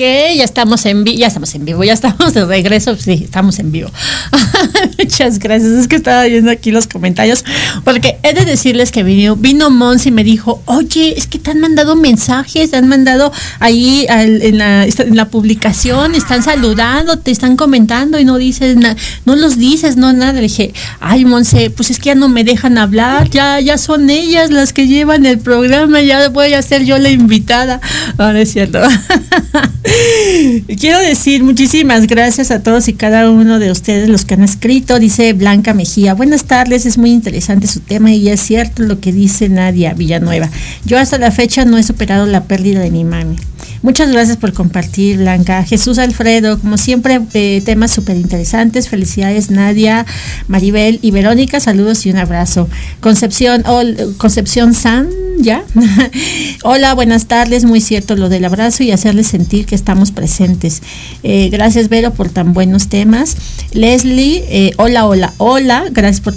[0.00, 3.70] Ya estamos en vivo, ya estamos en vivo, ya estamos de regreso, sí, estamos en
[3.70, 3.90] vivo.
[5.00, 7.42] Muchas gracias, es que estaba viendo aquí los comentarios,
[7.84, 11.50] porque he de decirles que vino, vino Mons y me dijo, oye, es que te
[11.52, 18.18] han mandado mensajes, te han mandado ahí en, la, publicación, están saludando, te están comentando
[18.18, 20.34] y no dices nada, no los dices, no nada.
[20.34, 24.10] Le dije, ay, Monse, pues es que ya no me dejan hablar, ya, ya son
[24.10, 27.80] ellas las que llevan el programa, ya voy a ser yo la invitada.
[28.18, 28.80] Ahora es cierto.
[30.78, 34.89] Quiero decir muchísimas gracias a todos y cada uno de ustedes los que han escrito.
[34.98, 39.12] Dice Blanca Mejía, buenas tardes, es muy interesante su tema y es cierto lo que
[39.12, 40.50] dice Nadia Villanueva.
[40.84, 43.36] Yo hasta la fecha no he superado la pérdida de mi mami.
[43.82, 45.62] Muchas gracias por compartir, Blanca.
[45.62, 48.88] Jesús Alfredo, como siempre, eh, temas súper interesantes.
[48.88, 50.04] Felicidades, Nadia,
[50.48, 51.60] Maribel y Verónica.
[51.60, 52.68] Saludos y un abrazo.
[53.00, 53.64] Concepción,
[54.18, 55.08] Concepción San,
[55.40, 55.64] ¿ya?
[56.64, 57.64] Hola, buenas tardes.
[57.64, 60.82] Muy cierto lo del abrazo y hacerles sentir que estamos presentes.
[61.22, 63.36] Eh, gracias, Vero, por tan buenos temas.
[63.72, 65.84] Leslie, eh, hola, hola, hola.
[65.90, 66.36] Gracias por,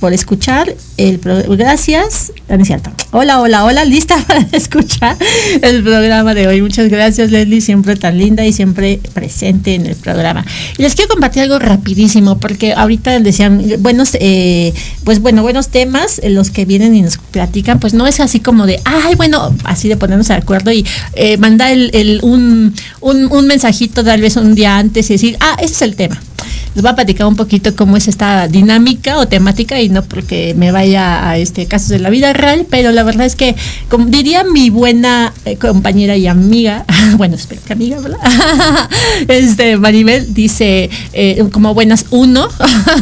[0.00, 0.74] por escuchar.
[0.96, 2.32] El gracias.
[2.48, 2.90] Ah, no es cierto.
[3.12, 3.84] Hola, hola, hola.
[3.84, 5.16] Lista para escuchar
[5.62, 6.62] el programa de hoy.
[6.62, 10.44] Muchas gracias, Leslie, siempre tan linda y siempre presente en el programa.
[10.76, 14.72] Les quiero compartir algo rapidísimo, porque ahorita decían, buenos, eh,
[15.04, 18.39] pues bueno, buenos temas, eh, los que vienen y nos platican, pues no es así
[18.40, 23.32] como de, ay, bueno, así de ponernos de acuerdo y eh, mandar el, un, un,
[23.32, 26.20] un mensajito tal vez un día antes y decir, ah, ese es el tema
[26.74, 30.54] les voy a platicar un poquito cómo es esta dinámica o temática y no porque
[30.56, 33.56] me vaya a este casos de la vida real, pero la verdad es que,
[33.88, 36.84] como diría mi buena eh, compañera y amiga,
[37.16, 38.18] bueno, espero que amiga, ¿verdad?
[39.28, 42.48] este, Maribel dice, eh, como buenas uno,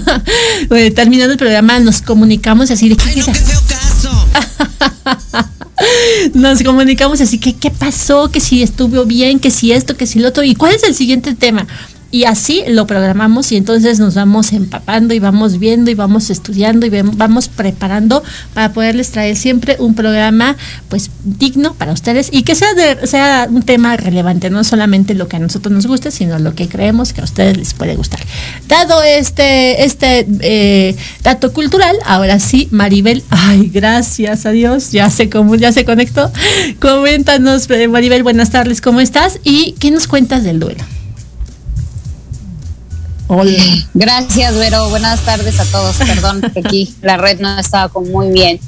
[0.71, 3.23] eh, terminando el programa nos comunicamos así de que...
[6.35, 10.19] nos comunicamos así que qué pasó, que si estuvo bien, que si esto, que si
[10.19, 11.67] lo otro, y cuál es el siguiente tema
[12.11, 16.87] y así lo programamos y entonces nos vamos empapando y vamos viendo y vamos estudiando
[16.87, 18.23] y vamos preparando
[18.55, 20.57] para poderles traer siempre un programa
[20.89, 25.29] pues digno para ustedes y que sea de, sea un tema relevante, no solamente lo
[25.29, 28.21] que a nosotros nos guste, sino lo que creemos que a ustedes les puede gustar.
[28.69, 35.29] Dado este, este eh, dato cultural, ahora sí, Maribel, ay, gracias a Dios, ya se,
[35.59, 36.33] ya se conectó.
[36.81, 39.41] Coméntanos, eh, Maribel, buenas tardes, ¿cómo estás?
[39.45, 40.98] ¿Y qué nos cuentas del duelo?
[43.29, 43.53] Hola.
[43.95, 44.89] Gracias, Vero.
[44.89, 45.97] Buenas tardes a todos.
[45.97, 48.59] Perdón que aquí la red no estaba con muy bien.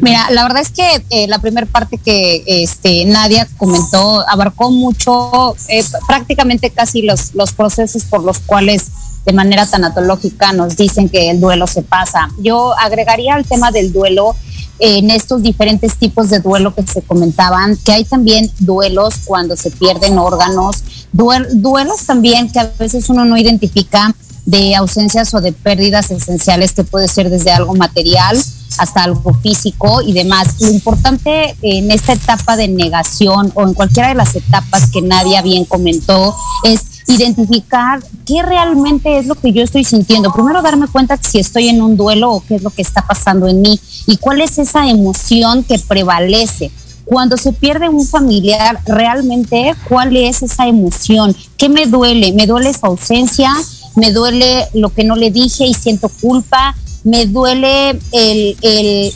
[0.00, 5.56] Mira, la verdad es que eh, la primera parte que este, Nadia comentó abarcó mucho,
[5.68, 8.86] eh, prácticamente casi los, los procesos por los cuales
[9.26, 12.28] de manera tanatológica nos dicen que el duelo se pasa.
[12.38, 14.36] Yo agregaría al tema del duelo
[14.78, 19.70] en estos diferentes tipos de duelo que se comentaban, que hay también duelos cuando se
[19.70, 20.82] pierden órganos,
[21.14, 26.84] duelos también que a veces uno no identifica de ausencias o de pérdidas esenciales que
[26.84, 28.36] puede ser desde algo material
[28.78, 30.56] hasta algo físico y demás.
[30.60, 35.42] Lo importante en esta etapa de negación o en cualquiera de las etapas que Nadia
[35.42, 36.34] bien comentó
[36.64, 40.32] es identificar qué realmente es lo que yo estoy sintiendo.
[40.32, 43.46] Primero darme cuenta si estoy en un duelo o qué es lo que está pasando
[43.46, 46.70] en mí y cuál es esa emoción que prevalece
[47.04, 51.36] cuando se pierde un familiar, realmente, ¿cuál es esa emoción?
[51.56, 52.32] ¿Qué me duele?
[52.32, 53.52] ¿Me duele su ausencia?
[53.94, 56.74] ¿Me duele lo que no le dije y siento culpa?
[57.04, 58.56] ¿Me duele el,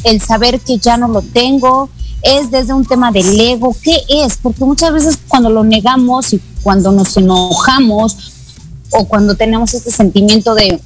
[0.04, 1.88] el, saber que ya no lo tengo?
[2.22, 3.74] ¿Es desde un tema del ego?
[3.82, 4.36] ¿Qué es?
[4.36, 8.34] Porque muchas veces cuando lo negamos y cuando nos enojamos
[8.90, 10.80] o cuando tenemos este sentimiento de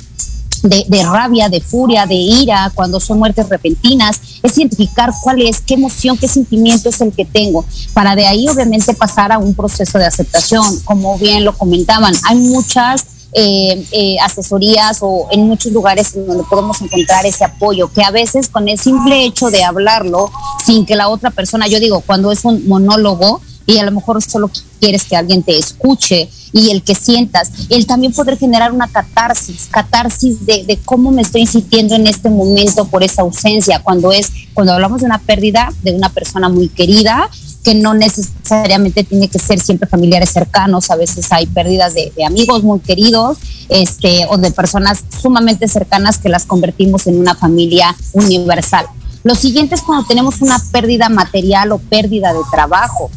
[0.63, 5.75] de, rabia, de furia, de ira, cuando son muertes repentinas, es identificar cuál es, qué
[5.75, 9.99] emoción, qué sentimiento es el que tengo, para de ahí obviamente pasar a un proceso
[9.99, 10.81] de aceptación.
[10.85, 16.81] Como bien lo comentaban, hay muchas eh, eh, asesorías o en muchos lugares donde podemos
[16.83, 20.31] encontrar ese apoyo, que a veces con el simple hecho de hablarlo,
[20.65, 24.23] sin que la otra persona, yo digo, cuando es un monólogo y a lo mejor
[24.23, 24.51] solo
[24.81, 29.69] quieres que alguien te escuche, y el que sientas, el también poder generar una catarsis,
[29.71, 34.75] catarsis de, cómo me estoy sintiendo en este momento por esa ausencia, cuando es, cuando
[34.75, 37.29] hablamos de una pérdida de una persona muy querida,
[37.65, 42.25] que no necesariamente tiene que ser siempre familiares cercanos, a veces hay pérdidas de, de,
[42.25, 43.39] amigos muy queridos,
[43.69, 48.87] este, o de personas sumamente cercanas que las convertimos en una familia universal.
[49.25, 53.11] Lo siguiente es cuando tenemos una pérdida material o pérdida de trabajo.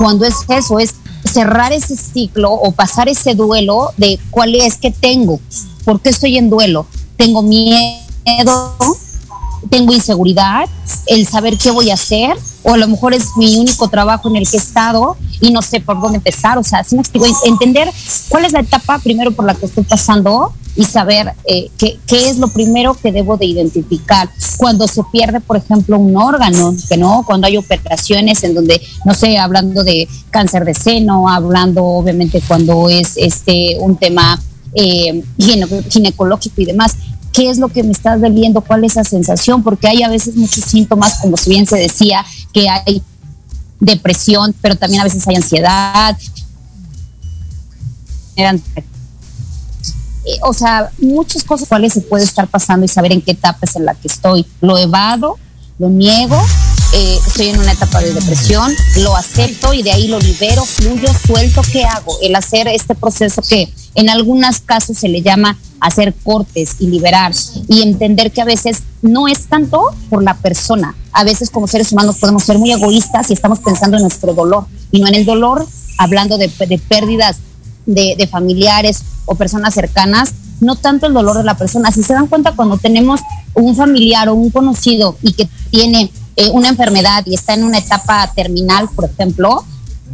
[0.00, 0.94] Cuando es eso, es
[1.30, 5.38] cerrar ese ciclo o pasar ese duelo de cuál es que tengo,
[5.84, 6.86] por qué estoy en duelo.
[7.18, 8.78] Tengo miedo,
[9.68, 10.70] tengo inseguridad,
[11.06, 14.36] el saber qué voy a hacer, o a lo mejor es mi único trabajo en
[14.36, 16.56] el que he estado y no sé por dónde empezar.
[16.56, 17.92] O sea, si me explico, entender
[18.30, 22.30] cuál es la etapa primero por la que estoy pasando y saber eh, qué, qué,
[22.30, 24.30] es lo primero que debo de identificar.
[24.56, 29.12] Cuando se pierde, por ejemplo, un órgano, que no, cuando hay operaciones en donde, no
[29.12, 34.42] sé, hablando de cáncer de seno, hablando obviamente cuando es este un tema
[34.74, 35.22] eh,
[35.90, 36.96] ginecológico y demás.
[37.30, 38.62] ¿Qué es lo que me está doliendo?
[38.62, 39.62] ¿Cuál es esa sensación?
[39.62, 42.24] Porque hay a veces muchos síntomas, como si bien se decía,
[42.54, 43.02] que hay
[43.80, 46.16] depresión, pero también a veces hay ansiedad.
[50.24, 53.58] Eh, o sea, muchas cosas cuáles se puede estar pasando y saber en qué etapa
[53.62, 54.46] es en la que estoy.
[54.60, 55.38] Lo evado,
[55.78, 56.38] lo niego,
[56.92, 61.08] eh, estoy en una etapa de depresión, lo acepto y de ahí lo libero, fluyo,
[61.26, 61.62] suelto.
[61.72, 62.16] ¿Qué hago?
[62.20, 67.32] El hacer este proceso que en algunos casos se le llama hacer cortes y liberar
[67.68, 70.94] y entender que a veces no es tanto por la persona.
[71.12, 74.66] A veces como seres humanos podemos ser muy egoístas y estamos pensando en nuestro dolor
[74.90, 75.66] y no en el dolor,
[75.96, 77.38] hablando de, de pérdidas
[77.86, 81.90] de, familiares o personas cercanas, no tanto el dolor de la persona.
[81.90, 83.20] Si se dan cuenta, cuando tenemos
[83.54, 87.78] un familiar o un conocido y que tiene eh, una enfermedad y está en una
[87.78, 89.64] etapa terminal, por ejemplo,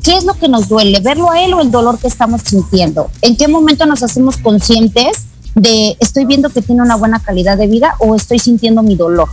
[0.02, 1.00] ¿qué es lo que nos duele?
[1.00, 3.10] ¿Verlo a él o el dolor que estamos sintiendo?
[3.22, 7.66] ¿En qué momento nos hacemos conscientes de estoy viendo que tiene una buena calidad de
[7.66, 9.28] vida o estoy sintiendo mi dolor?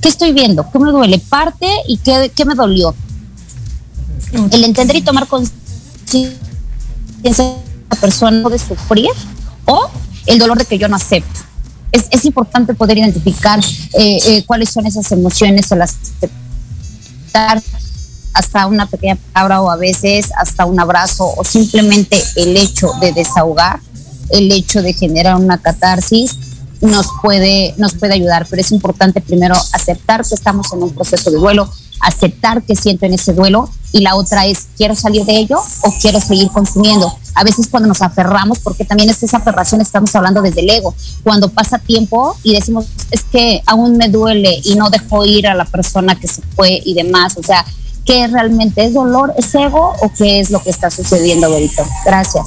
[0.00, 0.70] ¿Qué estoy viendo?
[0.70, 1.18] ¿Qué me duele?
[1.18, 2.94] Parte y qué, qué me dolió.
[4.52, 6.30] El entender y tomar conciencia
[8.00, 9.10] persona de sufrir
[9.64, 9.90] o
[10.26, 11.40] el dolor de que yo no acepto.
[11.92, 13.60] Es, es importante poder identificar
[13.94, 17.62] eh, eh, cuáles son esas emociones las aceptar
[18.34, 23.12] hasta una pequeña palabra o a veces hasta un abrazo o simplemente el hecho de
[23.12, 23.80] desahogar,
[24.30, 26.36] el hecho de generar una catarsis
[26.80, 31.30] nos puede, nos puede ayudar, pero es importante primero aceptar que estamos en un proceso
[31.30, 31.68] de duelo,
[32.00, 35.94] aceptar que siento en ese duelo y la otra es quiero salir de ello o
[36.00, 37.16] quiero seguir consumiendo.
[37.34, 40.94] A veces cuando nos aferramos, porque también es esa aferración, estamos hablando desde el ego,
[41.22, 45.54] cuando pasa tiempo y decimos es que aún me duele y no dejo ir a
[45.54, 47.64] la persona que se fue y demás, o sea,
[48.04, 51.84] ¿qué realmente es dolor, es ego o qué es lo que está sucediendo ahorita?
[52.06, 52.46] Gracias.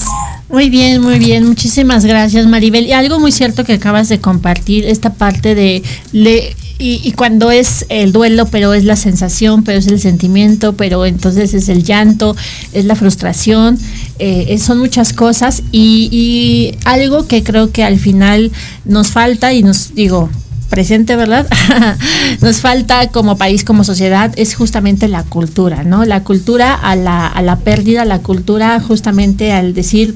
[0.50, 1.48] Muy bien, muy bien.
[1.48, 2.88] Muchísimas gracias, Maribel.
[2.88, 7.86] Y algo muy cierto que acabas de compartir, esta parte de le, y, cuando es
[7.89, 12.36] el duelo, pero es la sensación, pero es el sentimiento, pero entonces es el llanto,
[12.73, 13.77] es la frustración,
[14.19, 18.51] eh, son muchas cosas y, y algo que creo que al final
[18.86, 20.29] nos falta y nos digo,
[20.71, 21.47] presente, ¿verdad?
[22.41, 26.05] Nos falta como país, como sociedad, es justamente la cultura, ¿no?
[26.05, 30.15] La cultura a la, a la pérdida, la cultura justamente al decir,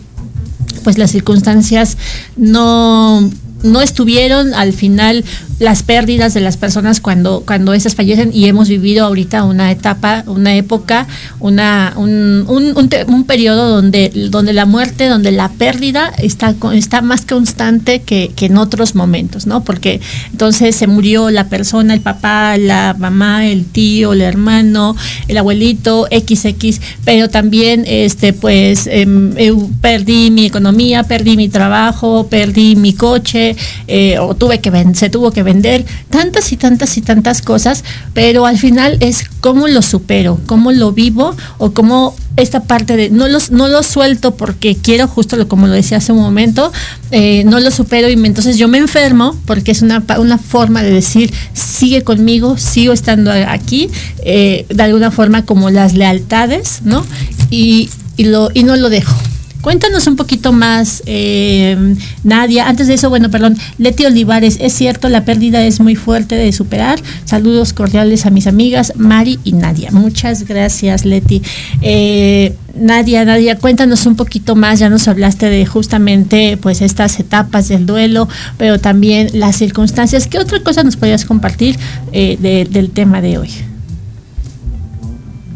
[0.84, 1.97] pues las circunstancias
[2.38, 3.30] no
[3.66, 5.24] no estuvieron al final
[5.59, 10.24] las pérdidas de las personas cuando, cuando esas fallecen y hemos vivido ahorita una etapa,
[10.28, 11.07] una época,
[11.39, 12.74] una, un, un,
[13.07, 18.47] un, periodo donde, donde la muerte, donde la pérdida está, está más constante que, que,
[18.47, 19.63] en otros momentos, ¿no?
[19.63, 20.01] Porque
[20.32, 24.95] entonces se murió la persona, el papá, la mamá, el tío, el hermano,
[25.30, 29.07] el abuelito, XX, pero también este pues eh,
[29.82, 33.55] perdí mi economía, perdí mi trabajo, perdí mi coche,
[33.88, 37.84] eh, o tuve que se tuvo que vender, tantas y tantas y tantas cosas,
[38.14, 43.10] pero al final es cómo lo supero, cómo lo vivo o cómo esta parte de
[43.10, 46.72] no los no lo suelto porque quiero justo lo como lo decía hace un momento
[47.12, 50.91] eh, no lo supero y entonces yo me enfermo porque es una, una forma de
[50.91, 53.89] decir sigue conmigo sigo estando aquí
[54.24, 57.06] eh, de alguna forma como las lealtades no
[57.49, 59.16] y, y lo y no lo dejo
[59.66, 62.68] Cuéntanos un poquito más, eh, Nadia.
[62.70, 66.51] Antes de eso, bueno, perdón, Leti Olivares, es cierto, la pérdida es muy fuerte de
[66.51, 66.99] superar.
[67.24, 69.89] Saludos cordiales a mis amigas Mari y Nadia.
[69.89, 71.41] Muchas gracias, Leti.
[71.82, 74.78] Eh, Nadia, Nadia, cuéntanos un poquito más.
[74.78, 80.28] Ya nos hablaste de justamente, pues, estas etapas del duelo, pero también las circunstancias.
[80.28, 81.80] ¿Qué otra cosa nos podrías compartir
[82.11, 83.49] eh, del tema de hoy?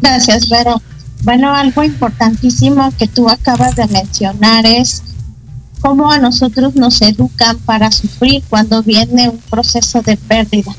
[0.02, 0.82] Gracias, Vero.
[1.22, 5.02] Bueno, algo importantísimo que tú acabas de mencionar es
[5.80, 10.74] cómo a nosotros nos educan para sufrir cuando viene un proceso de pérdida.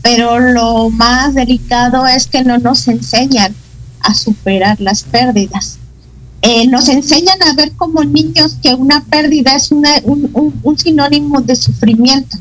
[0.00, 3.54] Pero lo más delicado es que no nos enseñan
[4.00, 5.78] a superar las pérdidas.
[6.40, 9.84] Eh, nos enseñan a ver como niños que una pérdida es un,
[10.78, 12.38] sinónimo de sufrimiento.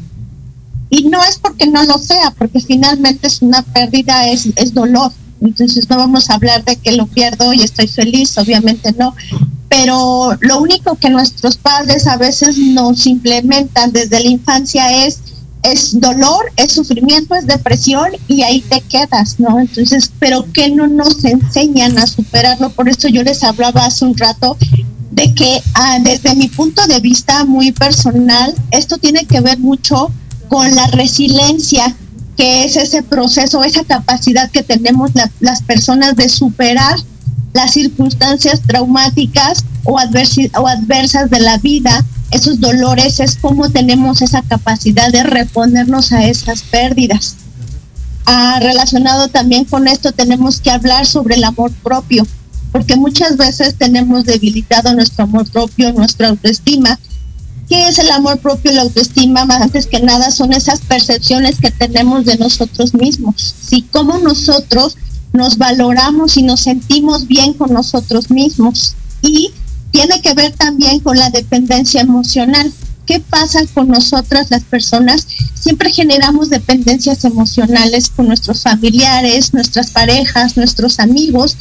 [0.90, 5.90] Y no es porque no lo sea, porque finalmente es una pérdida, es dolor entonces
[5.90, 9.16] no vamos a hablar de que lo pierdo y estoy feliz, obviamente no.
[9.70, 15.20] Pero lo único que nuestros padres a veces nos implementan desde la infancia es
[15.64, 19.60] es dolor, es sufrimiento, es depresión y ahí te quedas, ¿no?
[19.60, 24.18] Entonces, pero que no nos enseñan a superarlo, por eso yo les hablaba hace un
[24.18, 24.58] rato
[25.12, 30.12] de que ah, desde mi punto de vista muy personal, esto tiene que ver mucho
[30.48, 31.96] con la resiliencia,
[32.42, 35.12] que es ese proceso, esa capacidad que tenemos
[35.42, 36.98] las personas de superar
[37.54, 44.42] las circunstancias traumáticas o, o adversas de la vida, esos dolores, es como tenemos esa
[44.42, 47.36] capacidad de reponernos a esas pérdidas.
[48.26, 52.26] Ah, relacionado también con esto, tenemos que hablar sobre el amor propio,
[52.72, 56.98] porque muchas veces tenemos debilitado nuestro amor propio, nuestra autoestima.
[57.72, 59.46] ¿Qué es el amor propio y la autoestima?
[59.46, 63.56] Más antes que nada son esas percepciones que tenemos de nosotros mismos.
[63.62, 64.98] Si cómo nosotros
[65.32, 68.96] nos valoramos y nos sentimos bien con nosotros mismos.
[69.22, 69.54] Y
[69.92, 72.74] tiene que ver también con la dependencia emocional.
[73.06, 75.26] ¿Qué pasa con nosotras las personas?
[75.54, 81.56] Siempre generamos dependencias emocionales con nuestros familiares, nuestras parejas, nuestros amigos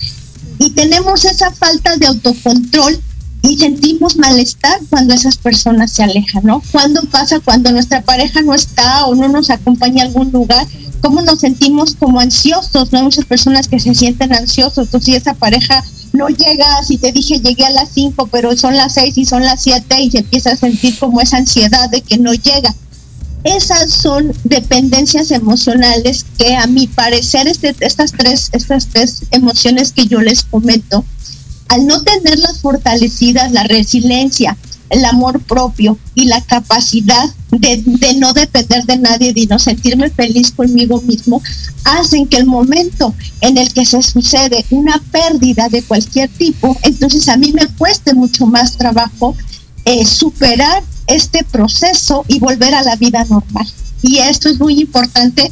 [0.59, 3.01] y tenemos esa falta de autocontrol
[3.43, 6.63] y sentimos malestar cuando esas personas se alejan, ¿no?
[6.73, 10.67] ¿Cuándo pasa cuando nuestra pareja no está o no nos acompaña a algún lugar?
[11.01, 12.93] ¿Cómo nos sentimos como ansiosos?
[12.93, 15.83] No hay muchas personas que se sienten ansiosos, entonces si esa pareja
[16.13, 19.43] no llega, si te dije llegué a las 5, pero son las 6 y son
[19.43, 22.75] las 7 y se empieza a sentir como esa ansiedad de que no llega.
[23.43, 30.07] Esas son dependencias emocionales que a mi parecer este, estas, tres, estas tres emociones que
[30.07, 31.05] yo les comento,
[31.71, 34.57] al no tenerlas fortalecidas, la resiliencia,
[34.91, 37.83] el amor propio y la capacidad de,
[38.19, 41.41] no depender de nadie, de no sentirme feliz conmigo mismo,
[41.85, 47.29] hacen que el momento en el que se sucede una pérdida de cualquier tipo, entonces
[47.29, 49.37] a mí me cueste mucho más trabajo
[49.85, 53.67] eh, superar este proceso y volver a la vida normal.
[54.03, 55.51] Y esto es muy importante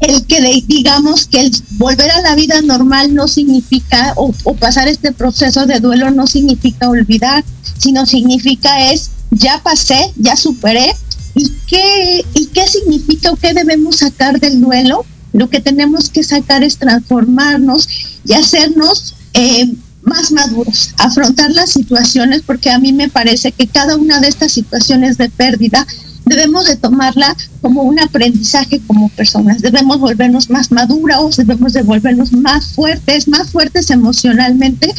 [0.00, 5.66] el que digamos que volver a la vida normal no significa o, pasar este proceso
[5.66, 7.44] de duelo no significa olvidar,
[7.78, 10.94] sino significa es ya pasé, ya superé
[11.34, 15.04] y qué y qué significa o qué debemos sacar del duelo.
[15.32, 17.88] Lo que tenemos que sacar es transformarnos
[18.24, 23.96] y hacernos eh, más maduros, afrontar las situaciones, porque a mí me parece que cada
[23.96, 25.86] una de estas situaciones de pérdida
[26.28, 32.32] debemos de tomarla como un aprendizaje como personas, debemos volvernos más maduros, debemos de volvernos
[32.32, 34.94] más fuertes, más fuertes emocionalmente,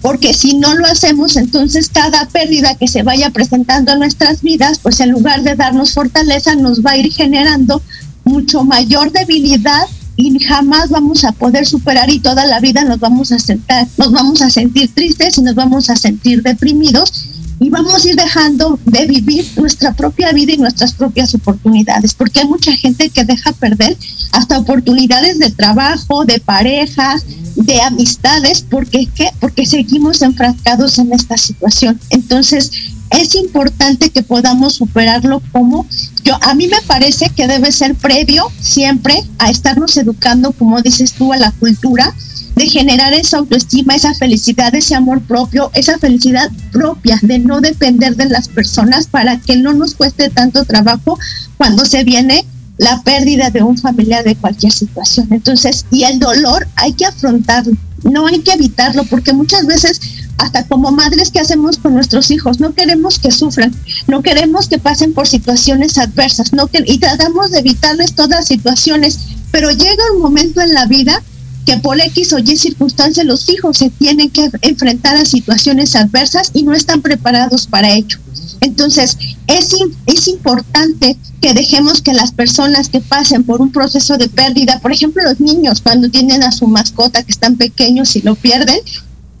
[0.00, 4.78] porque si no lo hacemos, entonces cada pérdida que se vaya presentando en nuestras vidas,
[4.78, 7.82] pues en lugar de darnos fortaleza, nos va a ir generando
[8.24, 13.32] mucho mayor debilidad y jamás vamos a poder superar y toda la vida nos vamos
[13.32, 17.31] a sentar, nos vamos a sentir tristes y nos vamos a sentir deprimidos
[17.62, 22.40] y vamos a ir dejando de vivir nuestra propia vida y nuestras propias oportunidades, porque
[22.40, 23.96] hay mucha gente que deja perder
[24.32, 29.30] hasta oportunidades de trabajo, de parejas, de amistades, porque ¿qué?
[29.38, 32.00] porque seguimos enfrascados en esta situación.
[32.10, 32.72] Entonces,
[33.10, 35.86] es importante que podamos superarlo como
[36.24, 41.12] yo a mí me parece que debe ser previo siempre a estarnos educando, como dices
[41.12, 42.12] tú, a la cultura
[42.54, 48.16] de generar esa autoestima, esa felicidad, ese amor propio, esa felicidad propia, de no depender
[48.16, 51.18] de las personas para que no nos cueste tanto trabajo
[51.56, 52.44] cuando se viene
[52.78, 55.28] la pérdida de un familiar de cualquier situación.
[55.30, 60.00] Entonces, y el dolor hay que afrontarlo, no hay que evitarlo, porque muchas veces,
[60.38, 62.60] hasta como madres, ¿qué hacemos con nuestros hijos?
[62.60, 63.74] No queremos que sufran,
[64.08, 69.20] no queremos que pasen por situaciones adversas, no que, y tratamos de evitarles todas situaciones,
[69.52, 71.22] pero llega un momento en la vida
[71.64, 76.50] que por X o Y circunstancias los hijos se tienen que enfrentar a situaciones adversas
[76.54, 78.18] y no están preparados para ello.
[78.60, 79.16] Entonces,
[79.48, 79.74] es,
[80.06, 84.92] es importante que dejemos que las personas que pasen por un proceso de pérdida, por
[84.92, 88.78] ejemplo, los niños cuando tienen a su mascota que están pequeños y lo pierden,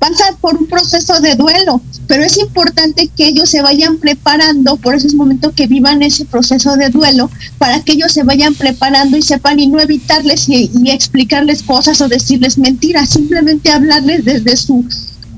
[0.02, 4.96] pasan por un proceso de duelo, pero es importante que ellos se vayan preparando, por
[4.96, 9.16] eso es momento que vivan ese proceso de duelo, para que ellos se vayan preparando
[9.16, 14.56] y sepan y no evitarles y, y explicarles cosas o decirles mentiras, simplemente hablarles desde
[14.56, 14.84] su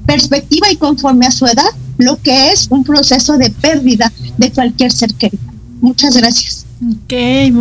[0.07, 4.93] perspectiva y conforme a su edad lo que es un proceso de pérdida de cualquier
[4.93, 5.45] ser querido.
[5.83, 6.64] Muchas gracias.
[6.83, 7.13] Ok,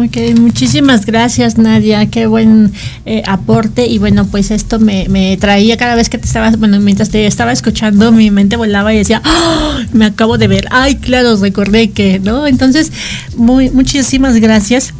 [0.08, 2.74] okay, muchísimas gracias Nadia, qué buen
[3.06, 7.10] eh, aporte y bueno, pues esto me, traía cada vez que te estabas, bueno, mientras
[7.12, 9.78] te estaba escuchando mi mente volaba y decía, ¡Ah!
[9.94, 12.48] me acabo de ver, ay, claro, recordé que, ¿no?
[12.48, 12.92] Entonces,
[13.38, 14.94] muy, muchísimas gracias.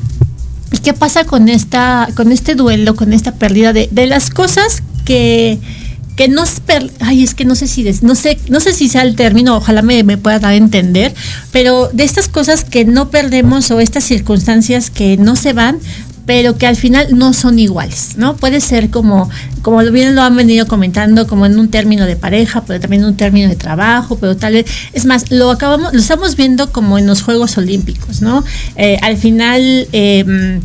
[0.72, 4.84] ¿Y qué pasa con esta, con este duelo, con esta pérdida de, de las cosas
[5.06, 5.60] que
[6.16, 6.62] que no es
[7.00, 9.82] ay es que no sé si no sé no sé si sea el término ojalá
[9.82, 11.14] me, me, pueda dar a entender
[11.52, 15.80] pero de estas cosas que no perdemos o estas circunstancias que no se van
[16.26, 18.38] pero que al final no son iguales, ¿no?
[18.38, 19.30] Puede ser como,
[19.62, 23.10] como bien lo han venido comentando, como en un término de pareja, pero también en
[23.10, 26.98] un término de trabajo, pero tal vez, es más, lo acabamos, lo estamos viendo como
[26.98, 28.44] en los Juegos Olímpicos, ¿no?
[28.78, 30.62] Eh, al final eh,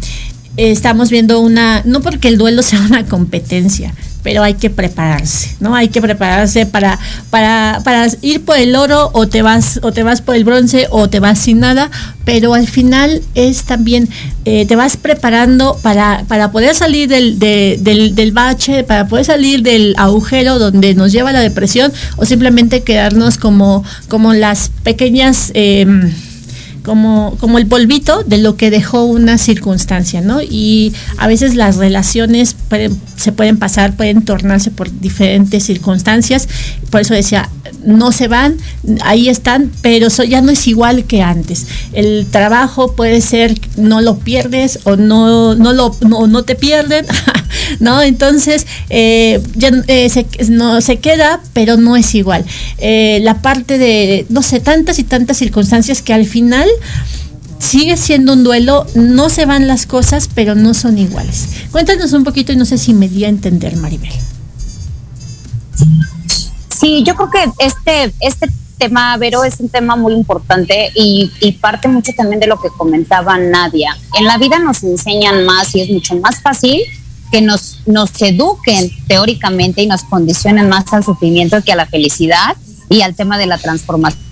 [0.57, 3.92] estamos viendo una, no porque el duelo sea una competencia,
[4.28, 5.74] pero hay que prepararse, ¿no?
[5.74, 6.98] Hay que prepararse para,
[7.30, 10.86] para, para ir por el oro o te vas, o te vas por el bronce
[10.90, 11.90] o te vas sin nada,
[12.26, 14.06] pero al final es también,
[14.44, 19.62] eh, te vas preparando para, para poder salir del, del, del, bache, para poder salir
[19.62, 25.52] del agujero donde nos lleva la depresión o simplemente quedarnos como, como las pequeñas...
[25.54, 25.86] Eh,
[26.84, 30.40] como, como el polvito de lo que dejó una circunstancia, ¿no?
[30.42, 32.56] Y a veces las relaciones
[33.16, 36.48] se pueden pasar, pueden tornarse por diferentes circunstancias.
[36.90, 37.48] Por eso decía,
[37.84, 38.56] no se van,
[39.02, 41.66] ahí están, pero ya no es igual que antes.
[41.92, 47.06] El trabajo puede ser, no lo pierdes o no, no, lo, no, te pierden,
[47.80, 48.02] ¿no?
[48.02, 52.44] Entonces, eh, ya eh, se, no, se queda, pero no es igual.
[52.78, 56.68] Eh, la parte de, no sé, tantas y tantas circunstancias que al final
[57.58, 61.48] sigue siendo un duelo, no se van las cosas, pero no son iguales.
[61.70, 64.12] Cuéntanos un poquito y no sé si me di a entender, Maribel.
[66.80, 68.48] Sí, yo creo que este, este
[68.78, 72.68] tema, Vero, es un tema muy importante y, y, parte mucho también de lo que
[72.68, 73.96] comentaba Nadia.
[74.16, 76.80] En la vida nos enseñan más y es mucho más fácil
[77.32, 82.56] que nos, nos eduquen teóricamente y nos condicionen más al sufrimiento que a la felicidad
[82.88, 84.27] y al tema de la transformación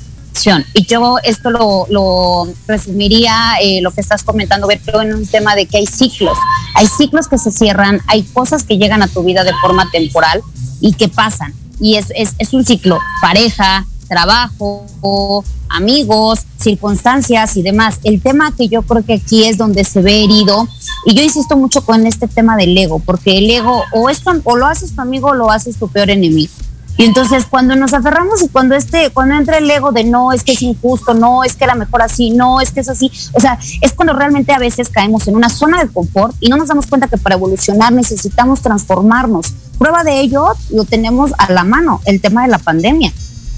[0.74, 5.66] y yo esto lo, resumiría, eh, lo que estás comentando, Beto, en un tema de
[5.66, 6.37] que hay ciclos.
[6.74, 10.43] Hay ciclos que se cierran, hay cosas que llegan a tu vida de forma temporal
[10.80, 11.55] y que pasan.
[11.80, 18.01] Y es, es, un ciclo, pareja, trabajo, amigos, circunstancias y demás.
[18.05, 20.68] El tema que yo creo que aquí es donde se ve herido,
[21.07, 24.57] y yo insisto mucho con este tema del ego, porque el ego o, es o
[24.57, 26.53] lo haces tu amigo o lo haces tu peor enemigo.
[26.99, 30.42] Y entonces cuando nos aferramos y cuando este, cuando entra el ego de no, es
[30.42, 33.40] que es injusto, no, es que era mejor así, no, es que es así, o
[33.40, 36.68] sea, es cuando realmente a veces caemos en una zona de confort y no nos
[36.68, 39.53] damos cuenta que para evolucionar necesitamos transformarnos.
[39.78, 43.12] Prueba de ello lo tenemos a la mano, el tema de la pandemia,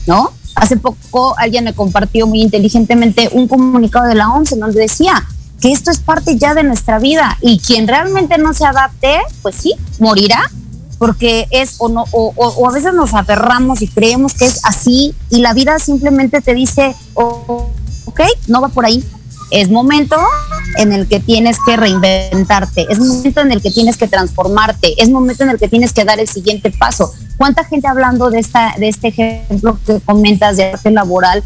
[0.07, 0.33] ¿no?
[0.57, 5.25] Hace poco alguien me compartió muy inteligentemente un comunicado de la OMS en donde decía
[5.61, 9.55] que esto es parte ya de nuestra vida y quien realmente no se adapte, pues
[9.55, 10.51] sí, morirá
[10.99, 15.41] porque es o no o, a veces nos aferramos y creemos que es así y
[15.41, 17.71] la vida simplemente te dice oh,
[18.07, 19.05] ok no va por ahí
[19.51, 20.17] es momento
[20.77, 25.09] en el que tienes que reinventarte, es momento en el que tienes que transformarte, es
[25.09, 27.13] momento en el que tienes que dar el siguiente paso.
[27.37, 31.43] ¿Cuánta gente hablando de esta de este ejemplo que comentas de arte laboral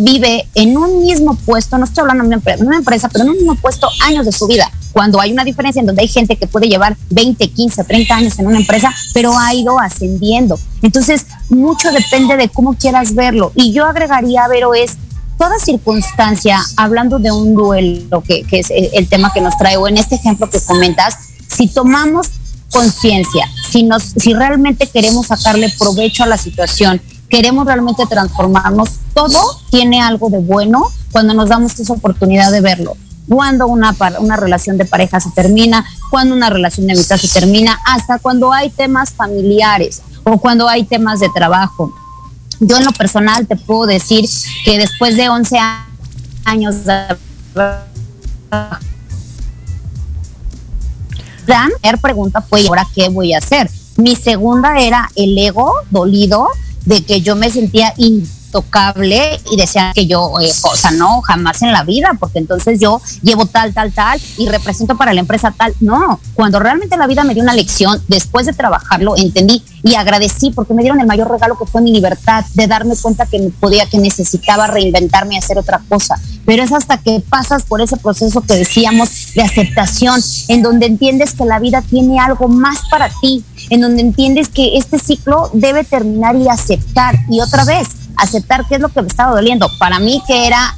[0.00, 3.54] vive en un mismo puesto, no estoy hablando de una empresa, pero en un mismo
[3.56, 4.70] puesto años de su vida.
[4.92, 8.38] Cuando hay una diferencia en donde hay gente que puede llevar 20, 15, 30 años
[8.38, 10.58] en una empresa, pero ha ido ascendiendo.
[10.82, 13.52] Entonces, mucho depende de cómo quieras verlo.
[13.54, 14.96] Y yo agregaría, Vero, es
[15.38, 19.86] toda circunstancia, hablando de un duelo, que, que es el tema que nos trae, o
[19.86, 21.14] en este ejemplo que comentas,
[21.46, 22.28] si tomamos
[22.72, 29.40] conciencia, si, nos, si realmente queremos sacarle provecho a la situación queremos realmente transformarnos, todo
[29.70, 32.96] tiene algo de bueno cuando nos damos esa oportunidad de verlo.
[33.28, 37.78] Cuando una, una relación de pareja se termina, cuando una relación de amistad se termina,
[37.86, 41.94] hasta cuando hay temas familiares o cuando hay temas de trabajo.
[42.58, 44.28] Yo en lo personal te puedo decir
[44.64, 45.58] que después de 11
[46.44, 47.16] años de
[47.56, 47.86] la
[51.44, 53.70] primera pregunta fue, ¿y ahora qué voy a hacer?
[53.96, 56.48] Mi segunda era el ego dolido
[56.90, 61.62] de que yo me sentía intocable y decía que yo, eh, o sea, no, jamás
[61.62, 65.54] en la vida, porque entonces yo llevo tal, tal, tal y represento para la empresa
[65.56, 65.72] tal.
[65.78, 70.50] No, cuando realmente la vida me dio una lección, después de trabajarlo, entendí y agradecí
[70.50, 73.86] porque me dieron el mayor regalo que fue mi libertad, de darme cuenta que podía,
[73.86, 76.20] que necesitaba reinventarme y hacer otra cosa.
[76.44, 81.34] Pero es hasta que pasas por ese proceso que decíamos de aceptación, en donde entiendes
[81.34, 85.84] que la vida tiene algo más para ti, en donde entiendes que este ciclo debe
[85.84, 87.16] terminar y aceptar.
[87.28, 89.70] Y otra vez, aceptar qué es lo que me estaba doliendo.
[89.78, 90.76] Para mí, que era,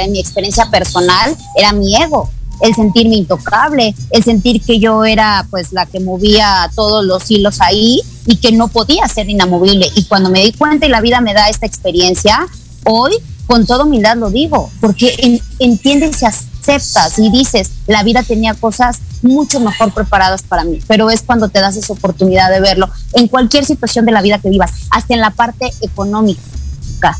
[0.00, 5.46] en mi experiencia personal, era mi ego el sentirme intocable, el sentir que yo era
[5.50, 9.88] pues la que movía todos los hilos ahí y que no podía ser inamovible.
[9.94, 12.46] Y cuando me di cuenta y la vida me da esta experiencia,
[12.84, 13.12] hoy
[13.48, 18.98] con toda humildad lo digo, porque entiendes y aceptas y dices, la vida tenía cosas
[19.22, 23.26] mucho mejor preparadas para mí, pero es cuando te das esa oportunidad de verlo en
[23.26, 27.18] cualquier situación de la vida que vivas, hasta en la parte económica,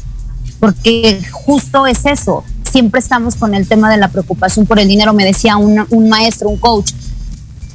[0.60, 5.14] porque justo es eso, siempre estamos con el tema de la preocupación por el dinero,
[5.14, 6.92] me decía un, un maestro, un coach,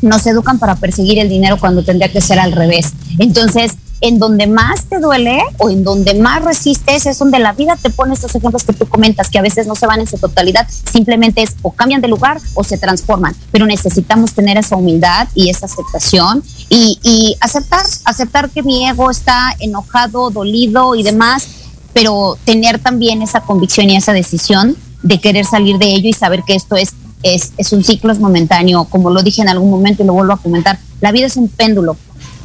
[0.03, 2.91] nos educan para perseguir el dinero cuando tendría que ser al revés.
[3.17, 7.77] Entonces, en donde más te duele o en donde más resistes es donde la vida
[7.81, 10.17] te pone estos ejemplos que tú comentas, que a veces no se van en su
[10.17, 15.29] totalidad, simplemente es o cambian de lugar o se transforman, pero necesitamos tener esa humildad
[15.35, 21.47] y esa aceptación y, aceptar, aceptar que mi ego está enojado, dolido y demás,
[21.93, 26.43] pero tener también esa convicción y esa decisión de querer salir de ello y saber
[26.45, 30.03] que esto es, es, es un ciclo, es momentáneo, como lo dije en algún momento
[30.03, 31.95] y lo vuelvo a comentar, la vida es un péndulo,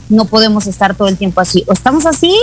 [0.08, 1.64] no podemos estar todo el tiempo así.
[1.66, 2.34] O estamos así,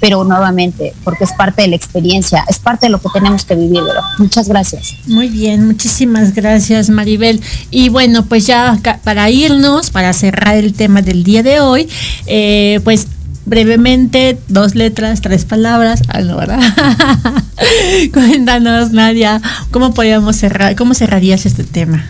[0.00, 3.54] pero nuevamente, porque es parte de la experiencia, es parte de lo que tenemos que
[3.54, 3.82] vivir.
[4.18, 4.94] Muchas gracias.
[5.06, 7.40] Muy bien, muchísimas gracias Maribel.
[7.70, 11.88] Y bueno, pues ya para irnos, para cerrar el tema del día de hoy,
[12.26, 13.06] eh, pues
[13.44, 16.02] brevemente, dos letras, tres palabras.
[16.08, 16.60] Ah, no, ¿verdad?
[18.12, 19.40] Cuéntanos, Nadia,
[19.70, 22.06] ¿cómo podríamos cerrar, cómo cerrarías este tema?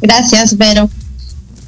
[0.00, 0.90] Gracias, Vero.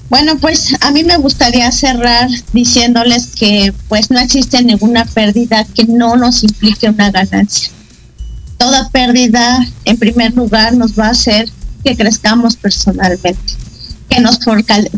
[0.09, 5.85] Bueno, pues a mí me gustaría cerrar diciéndoles que pues no existe ninguna pérdida que
[5.85, 7.71] no nos implique una ganancia.
[8.57, 11.51] Toda pérdida, en primer lugar, nos va a hacer
[11.85, 13.53] que crezcamos personalmente,
[14.09, 14.39] que nos,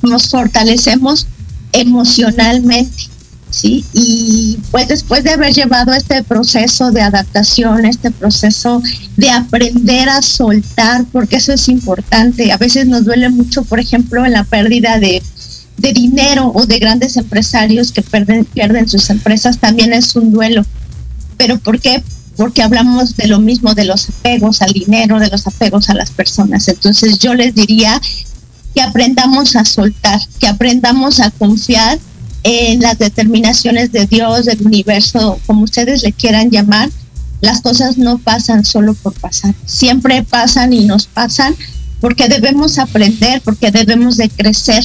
[0.03, 1.27] nos fortalecemos
[1.73, 3.09] emocionalmente,
[3.51, 3.84] ¿sí?
[3.92, 8.82] Y pues después de haber llevado este proceso de adaptación, este proceso
[9.16, 14.24] de aprender a soltar, porque eso es importante, a veces nos duele mucho, por ejemplo,
[14.24, 15.22] en la pérdida de,
[15.76, 20.66] dinero o de grandes empresarios que pierden, pierden sus empresas, también es un duelo.
[21.36, 22.03] ¿Pero por qué?
[22.36, 26.11] Porque hablamos de lo mismo, de los apegos al dinero, de los apegos a las
[26.11, 26.66] personas.
[26.66, 28.01] Entonces yo les diría
[28.74, 31.99] que aprendamos a soltar, que aprendamos a confiar
[32.51, 36.88] en las determinaciones de Dios, del universo, como ustedes le quieran llamar,
[37.42, 41.55] las cosas no pasan solo por pasar, siempre pasan y nos pasan
[42.01, 44.82] porque debemos aprender, porque debemos de crecer,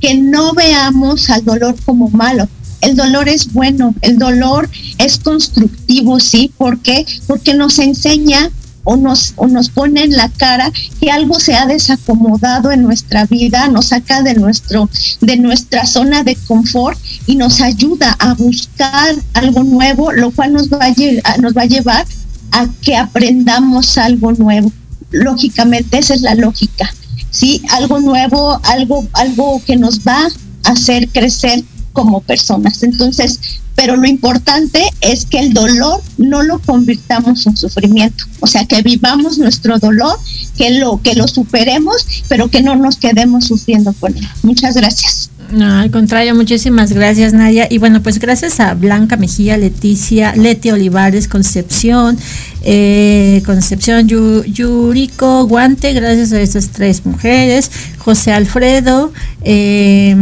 [0.00, 2.48] que no veamos al dolor como malo.
[2.80, 6.52] El dolor es bueno, el dolor es constructivo, ¿sí?
[6.56, 7.04] ¿Por qué?
[7.26, 8.50] Porque nos enseña
[8.84, 13.26] o nos, o nos pone en la cara que algo se ha desacomodado en nuestra
[13.26, 14.88] vida, nos saca de, nuestro,
[15.20, 20.70] de nuestra zona de confort y nos ayuda a buscar algo nuevo, lo cual nos
[20.70, 22.06] va a, nos va a llevar
[22.52, 24.72] a que aprendamos algo nuevo.
[25.10, 26.92] Lógicamente, esa es la lógica.
[27.30, 27.62] ¿sí?
[27.70, 30.26] Algo nuevo, algo, algo que nos va
[30.64, 31.64] a hacer crecer
[32.00, 32.82] como personas.
[32.82, 33.38] Entonces,
[33.74, 38.80] pero lo importante es que el dolor no lo convirtamos en sufrimiento, o sea, que
[38.80, 40.18] vivamos nuestro dolor,
[40.56, 44.26] que lo que lo superemos, pero que no nos quedemos sufriendo con él.
[44.42, 45.30] Muchas gracias.
[45.52, 47.66] No, al contrario, muchísimas gracias Nadia.
[47.68, 52.16] Y bueno, pues gracias a Blanca Mejía, Leticia, Leti Olivares, Concepción,
[52.62, 60.16] eh, Concepción Yuriko Guante, gracias a estas tres mujeres, José Alfredo, eh,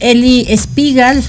[0.00, 1.22] Eli Espigal,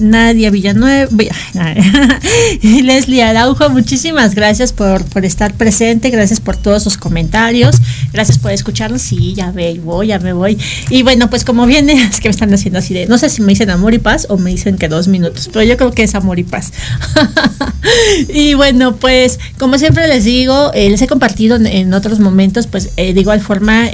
[0.00, 1.08] Nadia Villanueva
[2.62, 7.76] Leslie Araujo, muchísimas gracias por, por, estar presente, gracias por todos sus comentarios,
[8.12, 10.58] gracias por escucharnos, sí, ya ve, voy, ya me voy.
[10.88, 13.42] Y bueno, pues como viene, es que me están haciendo así de, no sé si
[13.42, 16.02] me dicen amor y paz o me dicen que dos minutos, pero yo creo que
[16.02, 16.72] es amor y paz.
[18.28, 22.90] y bueno, pues como siempre les digo, eh, les he compartido en, otros momentos, pues
[22.96, 23.90] eh, de igual forma,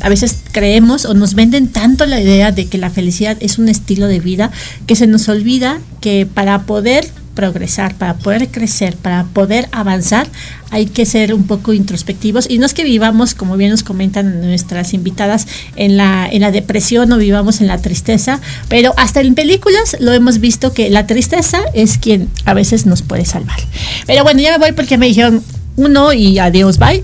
[0.00, 3.68] a veces creemos o nos venden tanto la idea de que la felicidad es un
[3.68, 4.50] estilo de vida
[4.86, 10.26] que se nos olvida que para poder progresar, para poder crecer, para poder avanzar,
[10.70, 14.40] hay que ser un poco introspectivos y no es que vivamos, como bien nos comentan
[14.40, 15.46] nuestras invitadas,
[15.76, 20.12] en la, en la depresión o vivamos en la tristeza, pero hasta en películas lo
[20.12, 23.58] hemos visto que la tristeza es quien a veces nos puede salvar.
[24.06, 25.44] Pero bueno, ya me voy porque me dijeron,
[25.76, 27.02] uno y adiós, bye.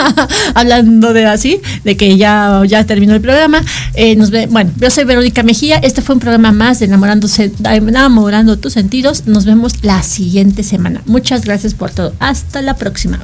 [0.54, 3.62] Hablando de así, de que ya, ya terminó el programa.
[3.94, 4.16] Eh,
[4.50, 5.76] bueno, yo soy Verónica Mejía.
[5.76, 9.26] Este fue un programa más de enamorándose, enamorando tus sentidos.
[9.26, 11.02] Nos vemos la siguiente semana.
[11.06, 12.12] Muchas gracias por todo.
[12.18, 13.20] Hasta la próxima.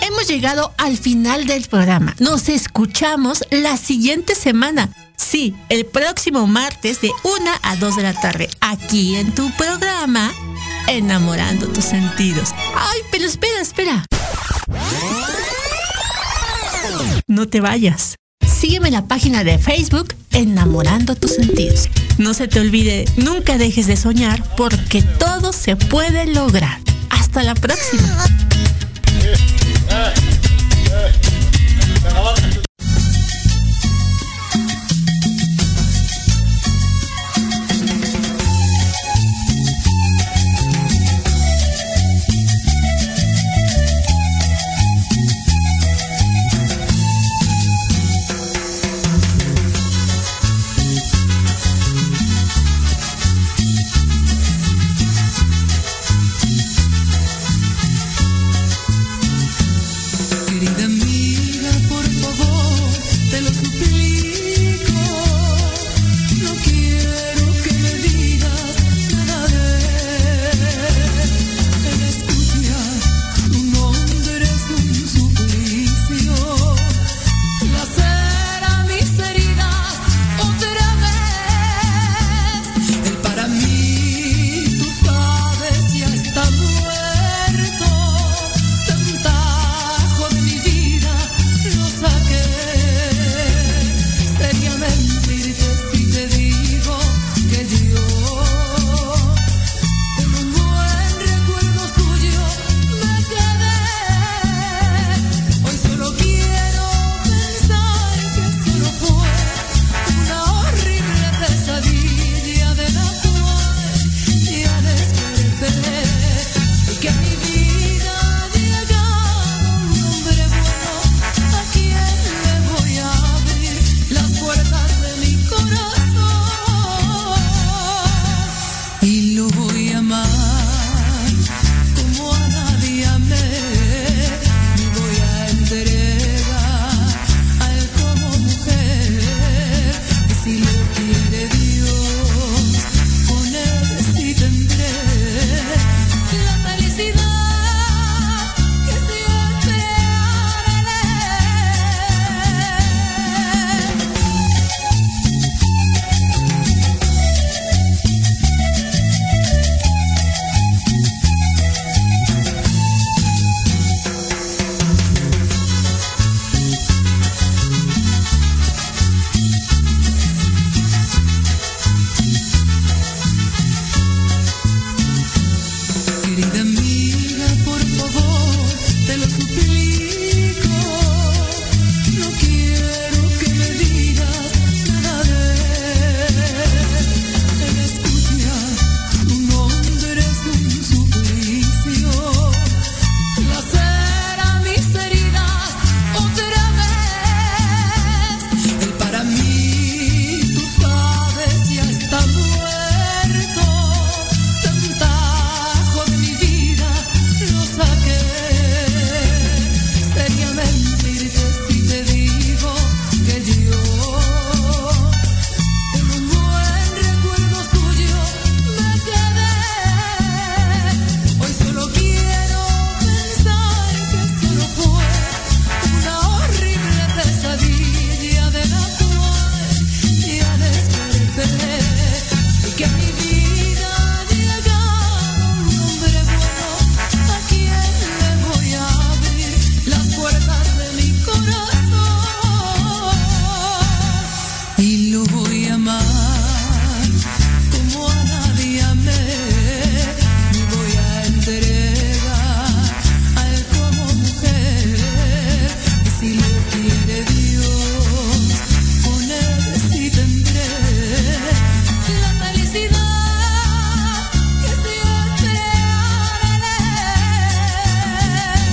[0.00, 2.14] Hemos llegado al final del programa.
[2.18, 4.90] Nos escuchamos la siguiente semana.
[5.22, 10.32] Sí, el próximo martes de 1 a 2 de la tarde, aquí en tu programa,
[10.88, 12.50] Enamorando tus sentidos.
[12.74, 14.04] Ay, pero espera, espera.
[17.28, 18.16] No te vayas.
[18.44, 21.88] Sígueme en la página de Facebook, Enamorando tus sentidos.
[22.18, 26.78] No se te olvide, nunca dejes de soñar porque todo se puede lograr.
[27.10, 28.26] Hasta la próxima.